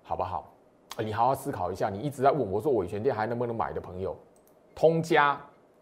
[0.03, 0.53] 好不好？
[0.99, 1.89] 你好好思考一下。
[1.89, 4.17] 你一直在问我说伟权店还能不能买的朋友，
[4.75, 5.41] 通家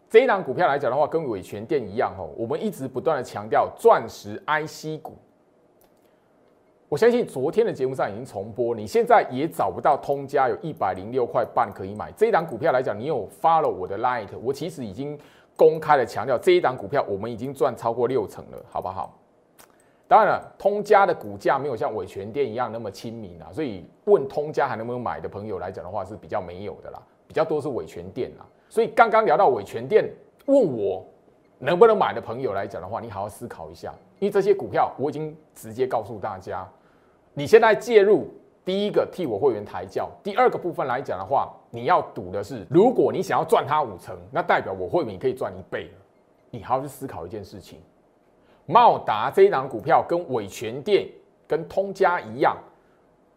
[0.09, 5.13] 这一档股票来讲的话，跟伟权店一样哦，我们一直不断的强调钻石 IC 股。
[6.89, 15.19] 我相信昨天的节目上已经重播，你现在也找不到通家有一百零六块半可以买这一档股票来讲，你有 follow 我的 light，我其实已经
[15.57, 19.19] 公开的强调这一档股票我们已经赚超过六成了，好不好？
[20.07, 28.45] 当然了，通家的股价没有像伟权店一样那么亲民啊，所以问通家还能不能买的朋友来讲的话是比较没有的啦，比较多是伟权店啦。
[28.69, 30.09] 所以刚刚聊到伟权店，
[30.45, 31.05] 问我
[31.59, 36.65] 能不能买的朋友来讲的话，你好好思考一下，因为这些股票我已经直接告诉大家。
[37.33, 38.29] 你现在介入，
[38.67, 45.89] 第一个替我会员抬轿，第二个部分来讲的话，你要赌的是，如果你想要赚它五成，那代表我会员可以赚一倍。
[46.49, 47.79] 你还要去思考一件事情，
[48.65, 51.07] 茂达这一档股票跟伟全电、
[51.47, 52.57] 跟通家一样，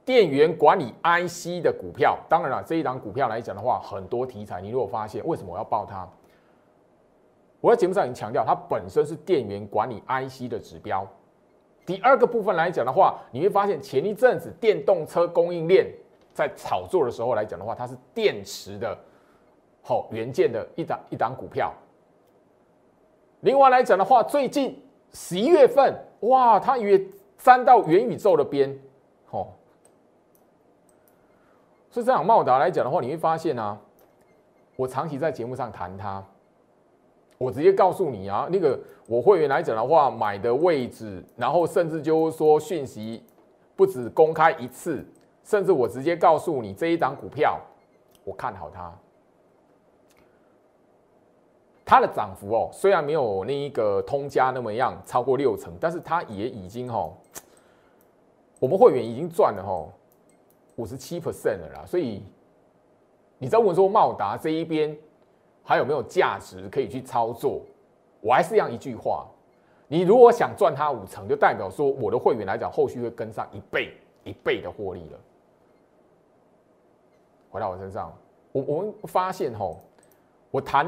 [0.04, 2.18] 电源管理 IC 的股票。
[2.28, 4.60] 当然了，这一档股票来讲的话，很多题材。
[4.60, 6.08] 你如果发现为什么我要报它？
[7.60, 11.06] 我在节目上已经强调，它本身是电源管理 IC 的指标。
[11.86, 15.86] 第二个部分来讲的话，你会发现前一阵子电动车供应链
[16.32, 18.96] 在炒作的时候来讲的话，它是电池的
[19.82, 21.72] 好元件的一档一档股票。
[23.40, 24.80] 另外来讲的话，最近
[25.12, 27.02] 十一月份，哇，它也
[27.38, 28.78] 沾到元宇宙的边，
[29.30, 29.48] 哦。
[31.90, 33.76] 所以这样茂达来讲的话，你会发现啊，
[34.76, 36.22] 我长期在节目上谈它。
[37.40, 43.22] 我直接告诉你啊，那个我会员来讲的话，买的位置，然后甚至就是说讯息
[43.74, 45.02] 不止公开一次，
[45.42, 47.58] 甚至我直接告诉你这一档股票，
[48.24, 48.92] 我看好它，
[51.82, 57.14] 它的涨幅哦，虽然没有那一个通家那么样超过六成，但是它也已经哦，
[58.58, 59.88] 我们会员已经赚了哦
[60.76, 62.22] 五十七 percent 了啦，所以
[63.38, 64.94] 你在问说茂达这一边。
[65.62, 67.60] 还有没有价值可以去操作？
[68.20, 69.26] 我还是一样一句话：
[69.88, 73.94] 你如果想赚它五成，就代表说我的会员来讲，后续会跟上一倍
[74.24, 75.18] 一倍的获利了。
[77.50, 78.12] 回到我身上，
[78.52, 79.78] 我我们发现吼，
[80.50, 80.86] 我谈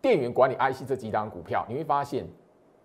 [0.00, 2.24] 电源管理 IC 这几档股票，你会发现，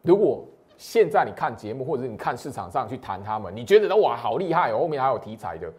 [0.01, 0.43] 如果
[0.77, 5.71] 现在你看节目或者你看市场上去谈他们，你觉得哇好厉害哦，后面还有题材的，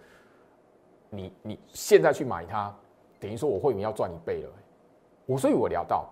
[1.09, 2.73] 你你现在去买它，
[3.19, 4.51] 等于说我会员要赚一倍了。
[5.31, 6.09] 我所以，我聊到，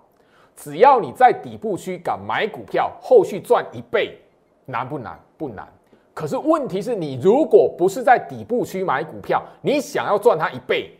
[0.55, 4.17] 只要你在底部区敢买股票，后续赚一倍，
[4.65, 5.19] 难不难？
[5.37, 5.67] 不难。
[6.15, 10.97] 可是问题是你如果不是在底部区买股票，你想要赚它一倍，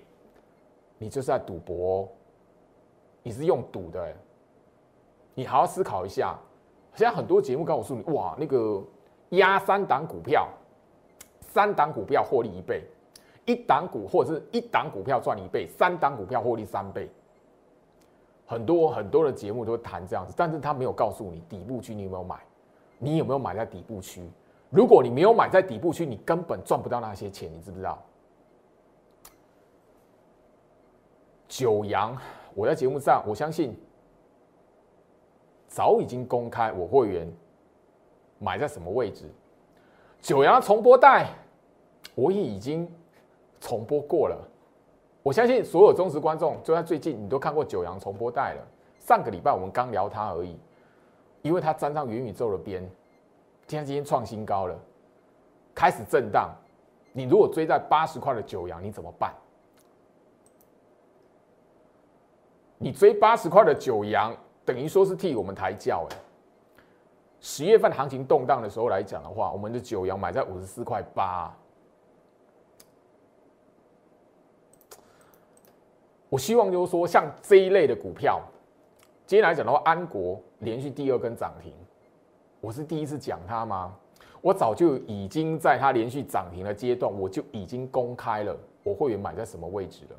[0.99, 2.09] 你就是在赌博，
[3.23, 4.13] 你是用赌的。
[5.35, 6.37] 你好好思考一下。
[6.97, 8.83] 现在很多节目告诉你，哇，那个
[9.29, 10.49] 压三档股票，
[11.39, 12.83] 三档股票获利一倍，
[13.45, 17.09] 一档股或者是一档股票赚一倍，三档股票获利三倍。
[18.49, 22.41] 很多很多的节目都谈这样子，但是他没有告诉你底部区你有没有买，
[22.99, 24.27] 你有没有买在底部区？
[24.71, 28.03] 如果你没有买在底部区，你根本赚不到那些钱，你知不知道？
[31.47, 32.17] 九阳，
[32.55, 33.79] 我在节目上，我相信
[35.67, 37.31] 早已经公开我会员
[38.39, 39.27] 买在什么位置。
[40.23, 41.29] 九阳重播带，
[42.15, 42.91] 我也已经
[43.61, 44.37] 重播过了。
[45.23, 48.67] 我相信所有忠实观众，就在最近，你都看过九阳重播带了。
[48.99, 50.59] 上个礼拜我们刚聊它而已，
[51.43, 52.83] 因为它沾上元宇宙的边，
[53.67, 54.79] 今天今天创新高了，
[55.75, 56.51] 开始震荡。
[57.13, 59.35] 你如果追在八十块的九阳，你怎么办？
[62.79, 64.35] 你追八十块的九阳，
[64.65, 66.17] 等于说是替我们抬轿哎。
[67.41, 71.53] 十月份行情动荡的时候来讲的话，我们的九阳买在五十四块八。
[76.29, 78.41] 我希望就是说，像这一类的股票，
[79.27, 81.73] 今天来讲的话，安国连续第二根涨停，
[82.61, 83.97] 我是第一次讲它吗？
[84.41, 90.17] 我早就已经在它连续涨停的阶段，我就已经公开了我会员买在什么位置了。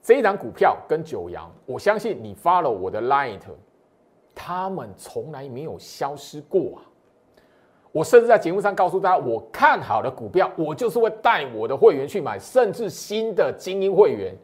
[0.00, 3.42] 这一档股票跟九阳，我相信你 follow 我的 light，
[4.32, 6.85] 他们从来没有消失过啊！
[7.96, 14.36] 我甚至在节目上告诉大家，我看好的股票，我就是会带我的会员去买，甚至新的精英会员，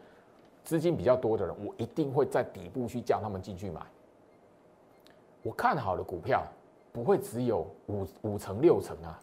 [0.65, 3.83] 资金比较多的人，我一定会在底部去叫他们进去买。
[5.43, 6.43] 我看好的股票
[6.95, 9.21] 不会只有五五成六成啊！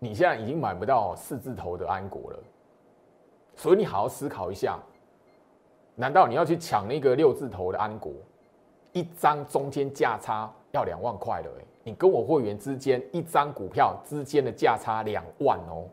[0.00, 2.38] 你现在已经买不到四字头的安国了。
[3.54, 4.76] 所以你好好思考一下，
[5.94, 8.12] 难道你要去抢那个六字头的安国？
[8.98, 15.84] 一张中间价差要两万块了，哎，你跟我会员之间一张股票之间的价差两万哦。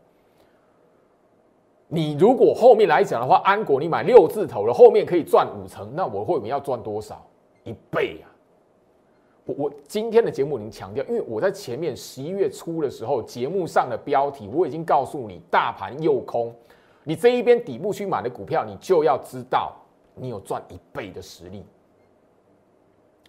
[1.88, 7.24] 你如果后面来讲的话，安国你买六字头了，后面可以赚五成，那我会员要赚多少？
[7.62, 8.26] 一倍啊！
[9.44, 16.52] 我我今天的节目已经强调，因为我在前面十一月初的时候，节目上的标题我已经告诉你，大盘又空。
[17.04, 19.72] 你这一边底部去买的股票，你就要知道
[20.16, 21.64] 你有赚一倍的实力。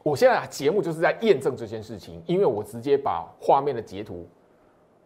[0.08, 4.26] 我现在节目就是在验证这件事情，因为我直接把画面的截图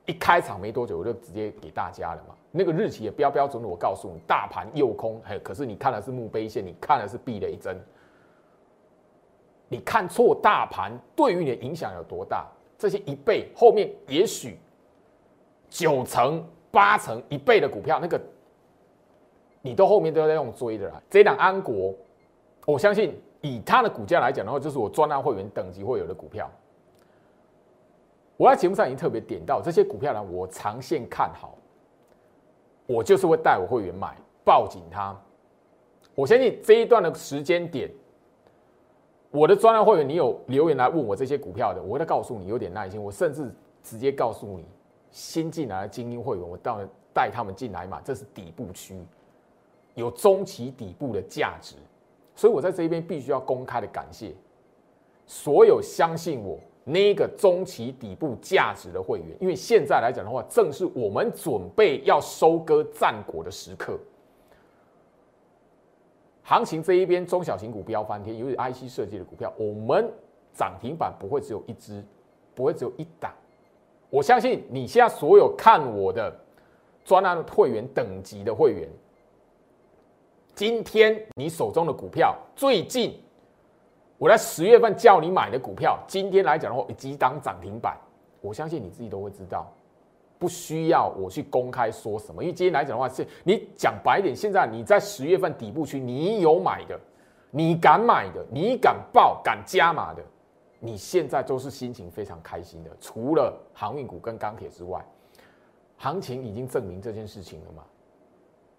[0.06, 2.36] 一开场没多久，我就直接给大家了嘛。
[2.52, 7.76] 那个日期也标标准准，我告诉你，大盘右空，哎，可是你看的是墓碑线，你看的是避雷针，
[9.70, 12.45] 你看错大盘对于你的影响有多大？
[12.78, 14.60] 这些一倍后面也许
[15.68, 18.22] 九成、八成、一倍的股票，那个。
[19.64, 21.02] 你都后面都要在用追的啦。
[21.10, 21.91] 这档安国，
[22.68, 26.50] 我相信以它的股价来讲的话，就是我专案会员等级会有的股票。
[28.38, 31.56] 我在节目上已经特别点到这些股票呢，我长线看好，
[32.88, 35.16] 我就是会带我会员买，抱紧它。
[36.16, 37.89] 我相信这一段的时间点，
[39.30, 44.66] 我的专案会员，你有留言来问我这些股票的，我会告诉你有点耐心，我甚至直接告诉你，
[45.12, 46.80] 新进来的精英会员，我到
[47.14, 49.00] 带他们进来买，这是底部区。
[49.94, 51.76] 有中期底部的价值，
[52.36, 54.34] 所以我在这一边必须要公开的感谢
[55.26, 64.00] 所有相信我那个中期底部价值的会员，因为现在来讲的话，正是我们准备要收割战果的时刻。
[66.42, 70.12] 行情这一边中小型股飙翻天，尤其 IC 设计的股票，我们
[70.54, 72.04] 涨停板不会只有一只，
[72.56, 73.32] 不会只有一档。
[74.10, 76.36] 我相信你现在所有看我的
[77.06, 78.90] 专栏会员等级的会员。
[80.62, 83.20] 今天你手中的股票，最近
[84.20, 87.97] 我在十月份叫你买的股票，今天来讲的话，几档涨停板，
[88.41, 89.74] 我相信你自己都会知道，
[90.38, 92.43] 不需要我去公开说什么。
[92.43, 96.95] 因为今天来讲的话，是你讲白点，现在你在十月份底部区，你有买的，
[97.49, 100.22] 你敢买的，你敢报、敢加码的，
[100.80, 102.91] 你现在都是心情非常开心的。
[103.01, 105.03] 除了航运股跟钢铁之外，
[105.97, 107.84] 行情已经证明这件事情了嘛？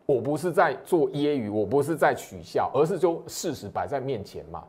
[0.04, 4.64] 我不是在做揶揄，我不是在取笑，而是就事实摆在面前嘛。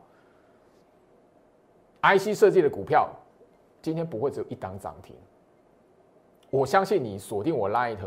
[2.02, 3.08] IC 设计的股票
[3.82, 5.16] 今天不会只有一档涨停，
[6.50, 7.98] 我相信你锁定我 Light，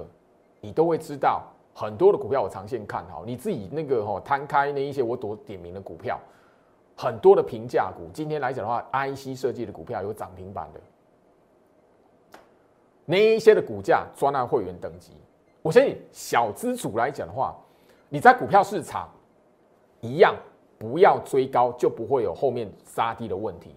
[0.62, 3.26] 你都会知道很多的股票我长线看好。
[3.26, 6.20] 你自己那个哈摊开那一些我所点名的股票，
[6.96, 10.80] 很多的平价股，今天来讲的话，IC 设计的股票有涨停板的，
[13.04, 15.12] 那一些的股价专案会员等级。
[15.68, 17.54] 我相信小资主来讲的话，
[18.08, 19.10] 你在股票市场
[20.00, 20.34] 一样
[20.78, 23.76] 不要追高，就不会有后面杀低的问题。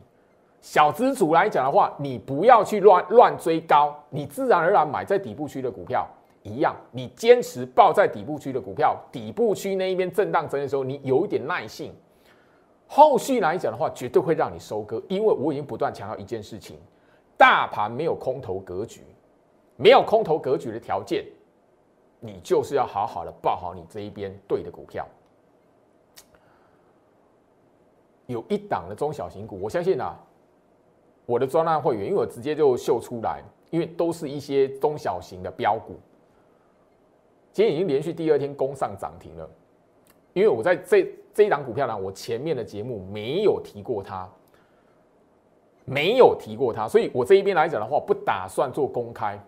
[0.61, 6.07] 小资主来讲的话，你不要去乱乱追高，你自然而然买在底部区的股票
[6.45, 11.93] 一样，你坚持抱在底部区的股票，底部区那一边震荡整理的时候，你有一点耐性，
[12.86, 15.03] 后续来讲的话，绝对会让你收割。
[15.09, 16.78] 因为我已经不断强调一件事情：
[17.36, 19.03] 大盘没有空头格局，
[19.74, 21.24] 没有空头格局的条件。
[22.22, 25.06] 你就是要好好的抱好你这一边对的股票，
[28.26, 30.18] 有一档的中小型股，我相信啊，
[31.24, 35.98] 我的专栏会员，因为我直接就秀出来，因为都是一些中小型的标股，
[37.52, 39.48] 今天已经连续第二天攻上涨停了，
[40.34, 44.28] 因为我在这这一档股票呢，我前面的节目没有提过它，
[45.86, 49.42] 没有提过它，所以我这一边来讲的话，不打算做公开。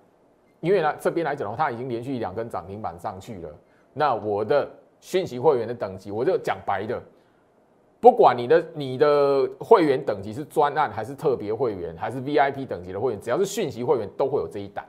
[0.63, 3.51] 因为呢，这边来讲的话，它已经连续两根涨停板上去了。
[3.93, 7.03] 那我的讯息会员的等级，我就讲白的，
[8.01, 14.85] 不管你的你的会员等级是专案还是特别会员，还是 VIP 等级的会员，只要是讯息会员，都会有这一档。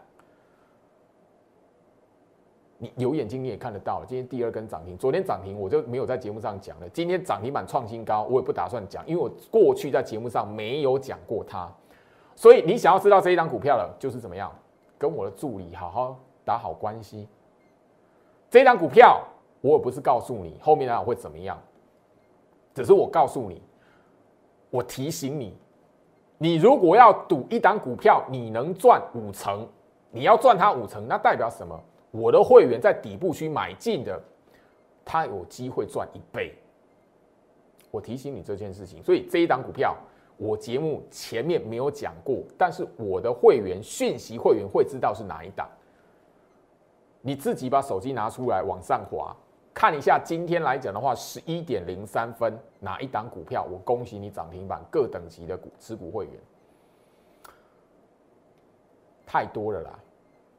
[2.78, 6.90] 你有眼睛你也看得到，今天第二根涨停，昨天涨停我就没有在节目上讲了。
[6.90, 11.68] 今天涨停板创新高，我也不打算讲，因为我过去在节目上没有讲过它。
[12.36, 14.54] 所以你想要知道这一张股票了，就是怎么样
[15.04, 17.28] 跟我的助理好好打好关系。
[18.50, 19.22] 这一张股票
[19.60, 21.62] 我也不是告诉你后面那会怎么样，
[22.74, 23.62] 只是我告诉你，
[24.70, 25.58] 我提醒你，
[26.38, 29.68] 你如果要赌一档股票，你能赚五成，
[30.10, 31.78] 你要赚它五成，那代表什么？
[32.12, 34.24] 我的会员在底部区买进的，
[35.04, 36.56] 他有机会赚一倍。
[37.92, 39.98] 我提醒你这件事情，所以这一档股票
[40.38, 45.70] 我节目前面没有讲过，但是我的会员讯息会员会知道是哪一档。
[47.22, 49.34] 你自己把手机拿出来往上滑，
[49.74, 53.66] 看一下今天来讲的话，十一点零三分哪一档股票？
[53.72, 56.34] 我恭喜你涨停板各等级的股持股会员，
[59.26, 59.98] 太多了啦，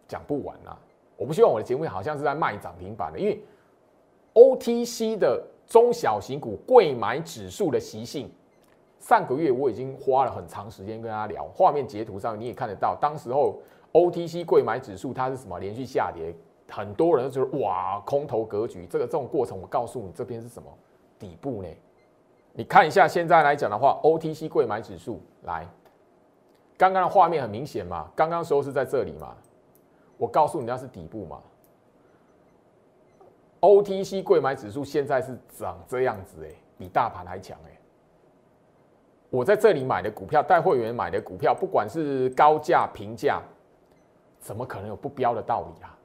[0.09, 0.79] 讲不完啦。
[1.17, 3.45] 我不希望我的节目好像是在卖涨停板的，因为
[4.33, 8.31] OTC 的中小型股贵买指数的习性，
[9.05, 13.61] 上个月我已经花了很长时间跟大家聊，画面截图上你也看得到，当时候
[13.93, 16.35] OTC 贵买指数它是什么连续下跌，
[16.71, 20.67] 很多人都觉得哇空头格局，这个这种过程我告诉你这边是什么
[21.19, 21.69] 底部呢？
[22.55, 25.69] 你看一下现在来讲的话，OTC 贵买指数来，
[26.79, 29.37] 刚刚的画面很明显嘛，刚刚时候是在这里嘛。
[30.17, 31.43] 我告诉你那是底部嘛
[33.61, 37.79] ，OTC 贵买指数现在是长这样子哎，比大盘还强哎。
[39.35, 43.43] 我在这里买的股票，带会员买的股票，不管是高价平价，
[44.39, 45.99] 怎么可能有不标的道理啊？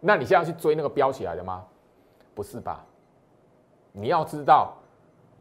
[0.00, 1.62] 那你现在去追那个标起来的吗？
[2.34, 2.82] 不是吧？
[3.92, 4.72] 你要知道，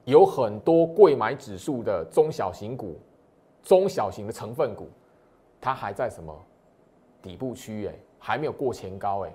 [0.04, 3.00] 有很多贵买指数的中小型股、
[3.64, 4.90] 中小型的成分股，
[5.62, 6.38] 它还在什么？
[7.22, 7.90] 底部区域，
[8.20, 9.34] 还没有过前高哎。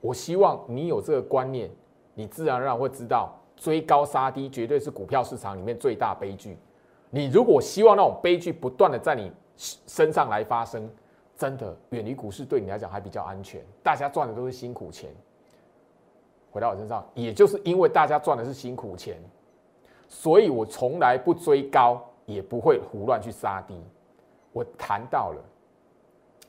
[0.00, 1.68] 我希望你有这个观念，
[2.14, 6.56] 你自然而然会知道，追高杀低绝对是股票市场里面最大悲剧。
[7.10, 10.88] 你如果希望那种悲剧不断的在你身上来发生，
[11.36, 13.60] 真的远离股市对你来讲还比较安全。
[13.82, 15.10] 大家赚的都是辛苦钱，
[16.50, 19.16] 回到我身上，也就是因为大家赚的是辛苦钱，
[20.08, 23.74] 所以我从来不追高，也不会胡乱去杀低。
[24.52, 25.42] 我谈到了。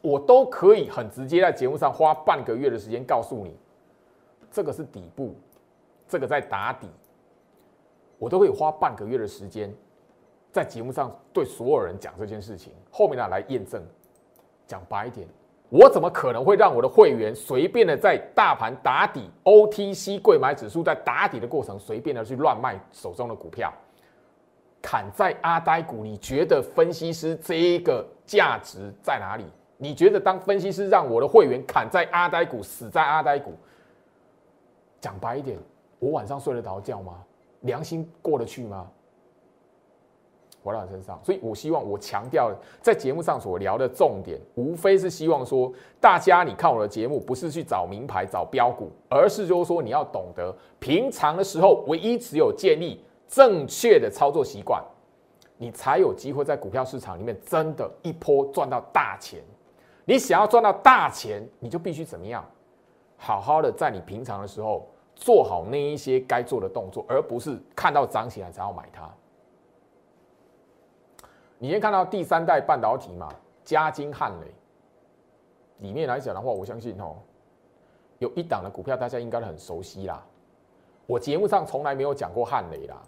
[0.01, 3.53] 我都可以很直接在节目上花半个月的时间告诉你，
[4.49, 5.35] 这个是底部，
[6.09, 6.89] 这个在打底，
[8.17, 9.73] 我都会花半个月的时间
[10.51, 12.73] 在节目上对所有人讲这件事情。
[12.91, 13.81] 后面呢来验证，
[14.65, 15.27] 讲白一点，
[15.69, 23.71] 我怎么可能会让我的会员随便的在大盘打底，OTC 贵买指数在打底的过程，随便的去乱卖手中的股票，
[24.81, 26.03] 砍在阿呆股？
[26.03, 29.45] 你觉得分析师这一个价值在哪里？
[29.77, 33.53] 你觉得当分析师让我的会员砍在阿呆股，死在阿呆股，
[34.99, 35.57] 讲白一点，
[35.99, 37.23] 我晚上睡得着觉吗？
[37.61, 38.89] 良心过得去吗？
[40.61, 45.71] 回到身上，所以我希望我强调在节目上所聊的重点，无非是希望说，
[46.01, 54.83] 大家你看我的节目，不是去找名牌、找标股，而是就是说你要懂得平常的时候，唯一只有建立正确的操作习惯，
[55.57, 59.41] 你才有机会在股票市场里面真的一波赚到大钱。
[60.03, 62.45] 你想要赚到大钱，你就必须怎么样？
[63.15, 64.85] 好好的在你平常的时候
[65.19, 69.07] 做好那一些该做的动作，而不是看到涨起来才要买它。
[71.57, 73.29] 你先看到第三代半导体嘛，
[73.65, 74.47] 嘉金汉雷
[75.79, 77.17] 里面来讲的话，我相信哦，
[78.19, 80.25] 有一档的股票大家应该很熟悉啦。
[81.05, 83.01] 我节目上从来没有讲过汉雷啦，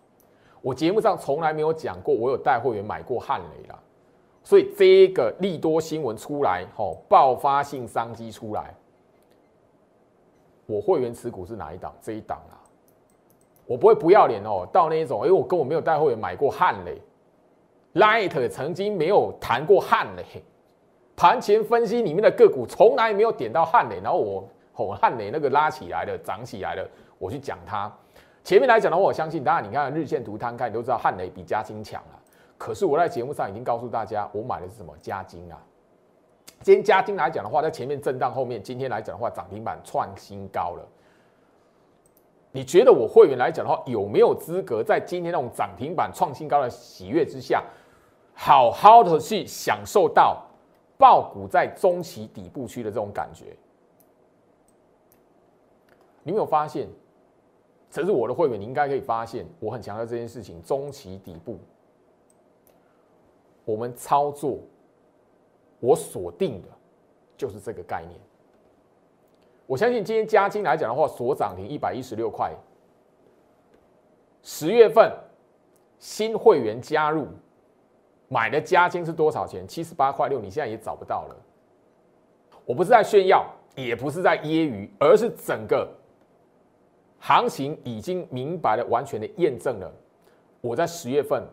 [0.62, 3.80] 我节目上从来没有讲过我有带会员买过汉雷啦。
[4.44, 8.74] 所以这个利多新闻出来，吼，爆发性商机出来，
[10.72, 11.94] 我会员持股是哪一档？
[12.02, 12.56] 这一档啊，
[13.66, 17.02] 我不会不要脸哦，到那一种，哎，我根本没有带会员买过汉雷
[17.96, 20.24] ，Light 曾经没有谈过汉雷，
[21.16, 27.92] 盘前分析里面的个股从来没有点到汉雷，然后我吼汉雷那个拉起来了，涨起来了，我去讲它。
[28.44, 32.20] 前面来讲的话，我相信，当然你看日线图摊开，你都知道汉雷比嘉金强了。
[32.58, 35.58] 可是我在节目上已经告诉大家，我买的是什么加金啊？
[36.62, 40.88] 今天加金来讲的话，在前面震荡，后面今天来讲的话，涨停板创新高了。
[42.52, 47.64] 你觉得我会员来讲的话，有没有资格在今天那种涨停板创新高的喜悦之下，
[48.34, 50.46] 好好的去享受到
[50.98, 53.56] 爆股在中期底部区的这种感觉？
[56.24, 56.88] 你没有发现？
[57.90, 61.58] 这是我的会员，你应该可以发现，我很强调这件事情，中期底部。
[63.66, 64.60] 我们操作，
[65.82, 66.70] 我锁定的
[67.36, 68.18] 就是这个概念。
[69.66, 72.54] 我相信今天加金来讲的话，所涨停一百一十六块。
[74.44, 75.12] 十月份
[76.00, 77.28] 新会员加入
[78.28, 79.68] 买的加金是多少钱？
[79.68, 81.36] 七十八块六，你现在也找不到了。
[82.66, 85.90] 我不是在炫耀，也不是在揶揄，而是整个
[87.20, 89.92] 行情已经明白了，完全的验证了
[90.60, 91.44] 我在十月份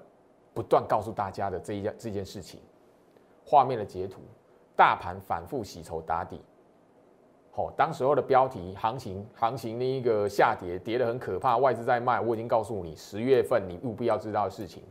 [0.53, 2.61] 不断告诉大家的这一件这件事情。
[3.49, 4.21] 画面的截图，
[4.77, 6.39] 大盘反复洗筹打底。
[7.51, 12.21] 好，当时候的标题，行情行情那一个下跌，跌得很可怕，外资在卖。
[12.21, 14.83] 我已经告诉你，十月份你务必要知道的事情。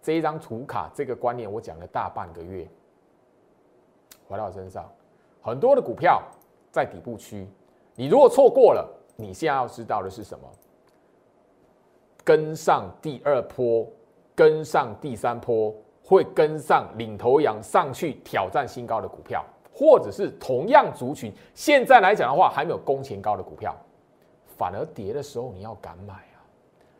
[0.00, 2.64] 这一张图卡，这个观念我讲了大半个月，
[4.28, 4.88] 回到我身上，
[5.42, 6.22] 很多的股票
[6.70, 7.48] 在底部区，
[7.96, 10.48] 你如果错过了，你现在要知道的是什么？
[12.24, 13.84] 跟上第二波，
[14.32, 15.74] 跟上第三波。
[16.12, 19.42] 会跟上领头羊上去挑战新高的股票，
[19.72, 23.74] 或者是同样族群，现在来讲的话还没有攻前高的股票，
[24.46, 26.44] 反而跌的时候你要敢买啊！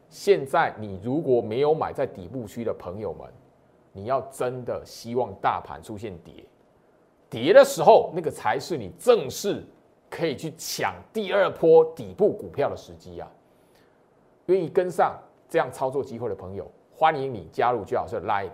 [0.09, 3.29] 现在你如果没有买在底部区的朋友们，
[3.93, 6.33] 你要真的希望大盘出现跌，
[7.29, 9.63] 跌的时候那个才是你正式
[10.09, 13.31] 可以去抢第二波底部股票的时机啊！
[14.47, 15.19] 愿意跟上
[15.51, 18.51] 这样操作机会的朋友，欢迎你加入最好是 Light。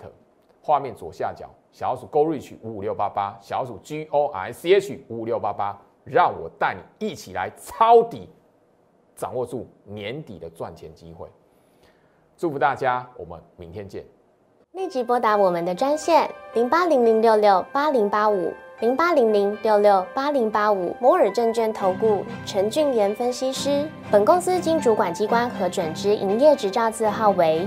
[0.68, 8.28] 画面左下角，小鼠 Go Reach 五五六八八，小鼠 G O I C H 五五六八八，让我带你一起来抄底，
[9.16, 11.26] 掌握住年底的赚钱机会。
[12.36, 14.04] 祝福大家，我们明天见。
[14.72, 23.88] 立即拨打我们的专线零八零零六六八零八五零八零零六六八零八五摩尔证券投顾陈俊言分析师。
[24.12, 27.66] 本公司经主管机关核准之营业执照字号为。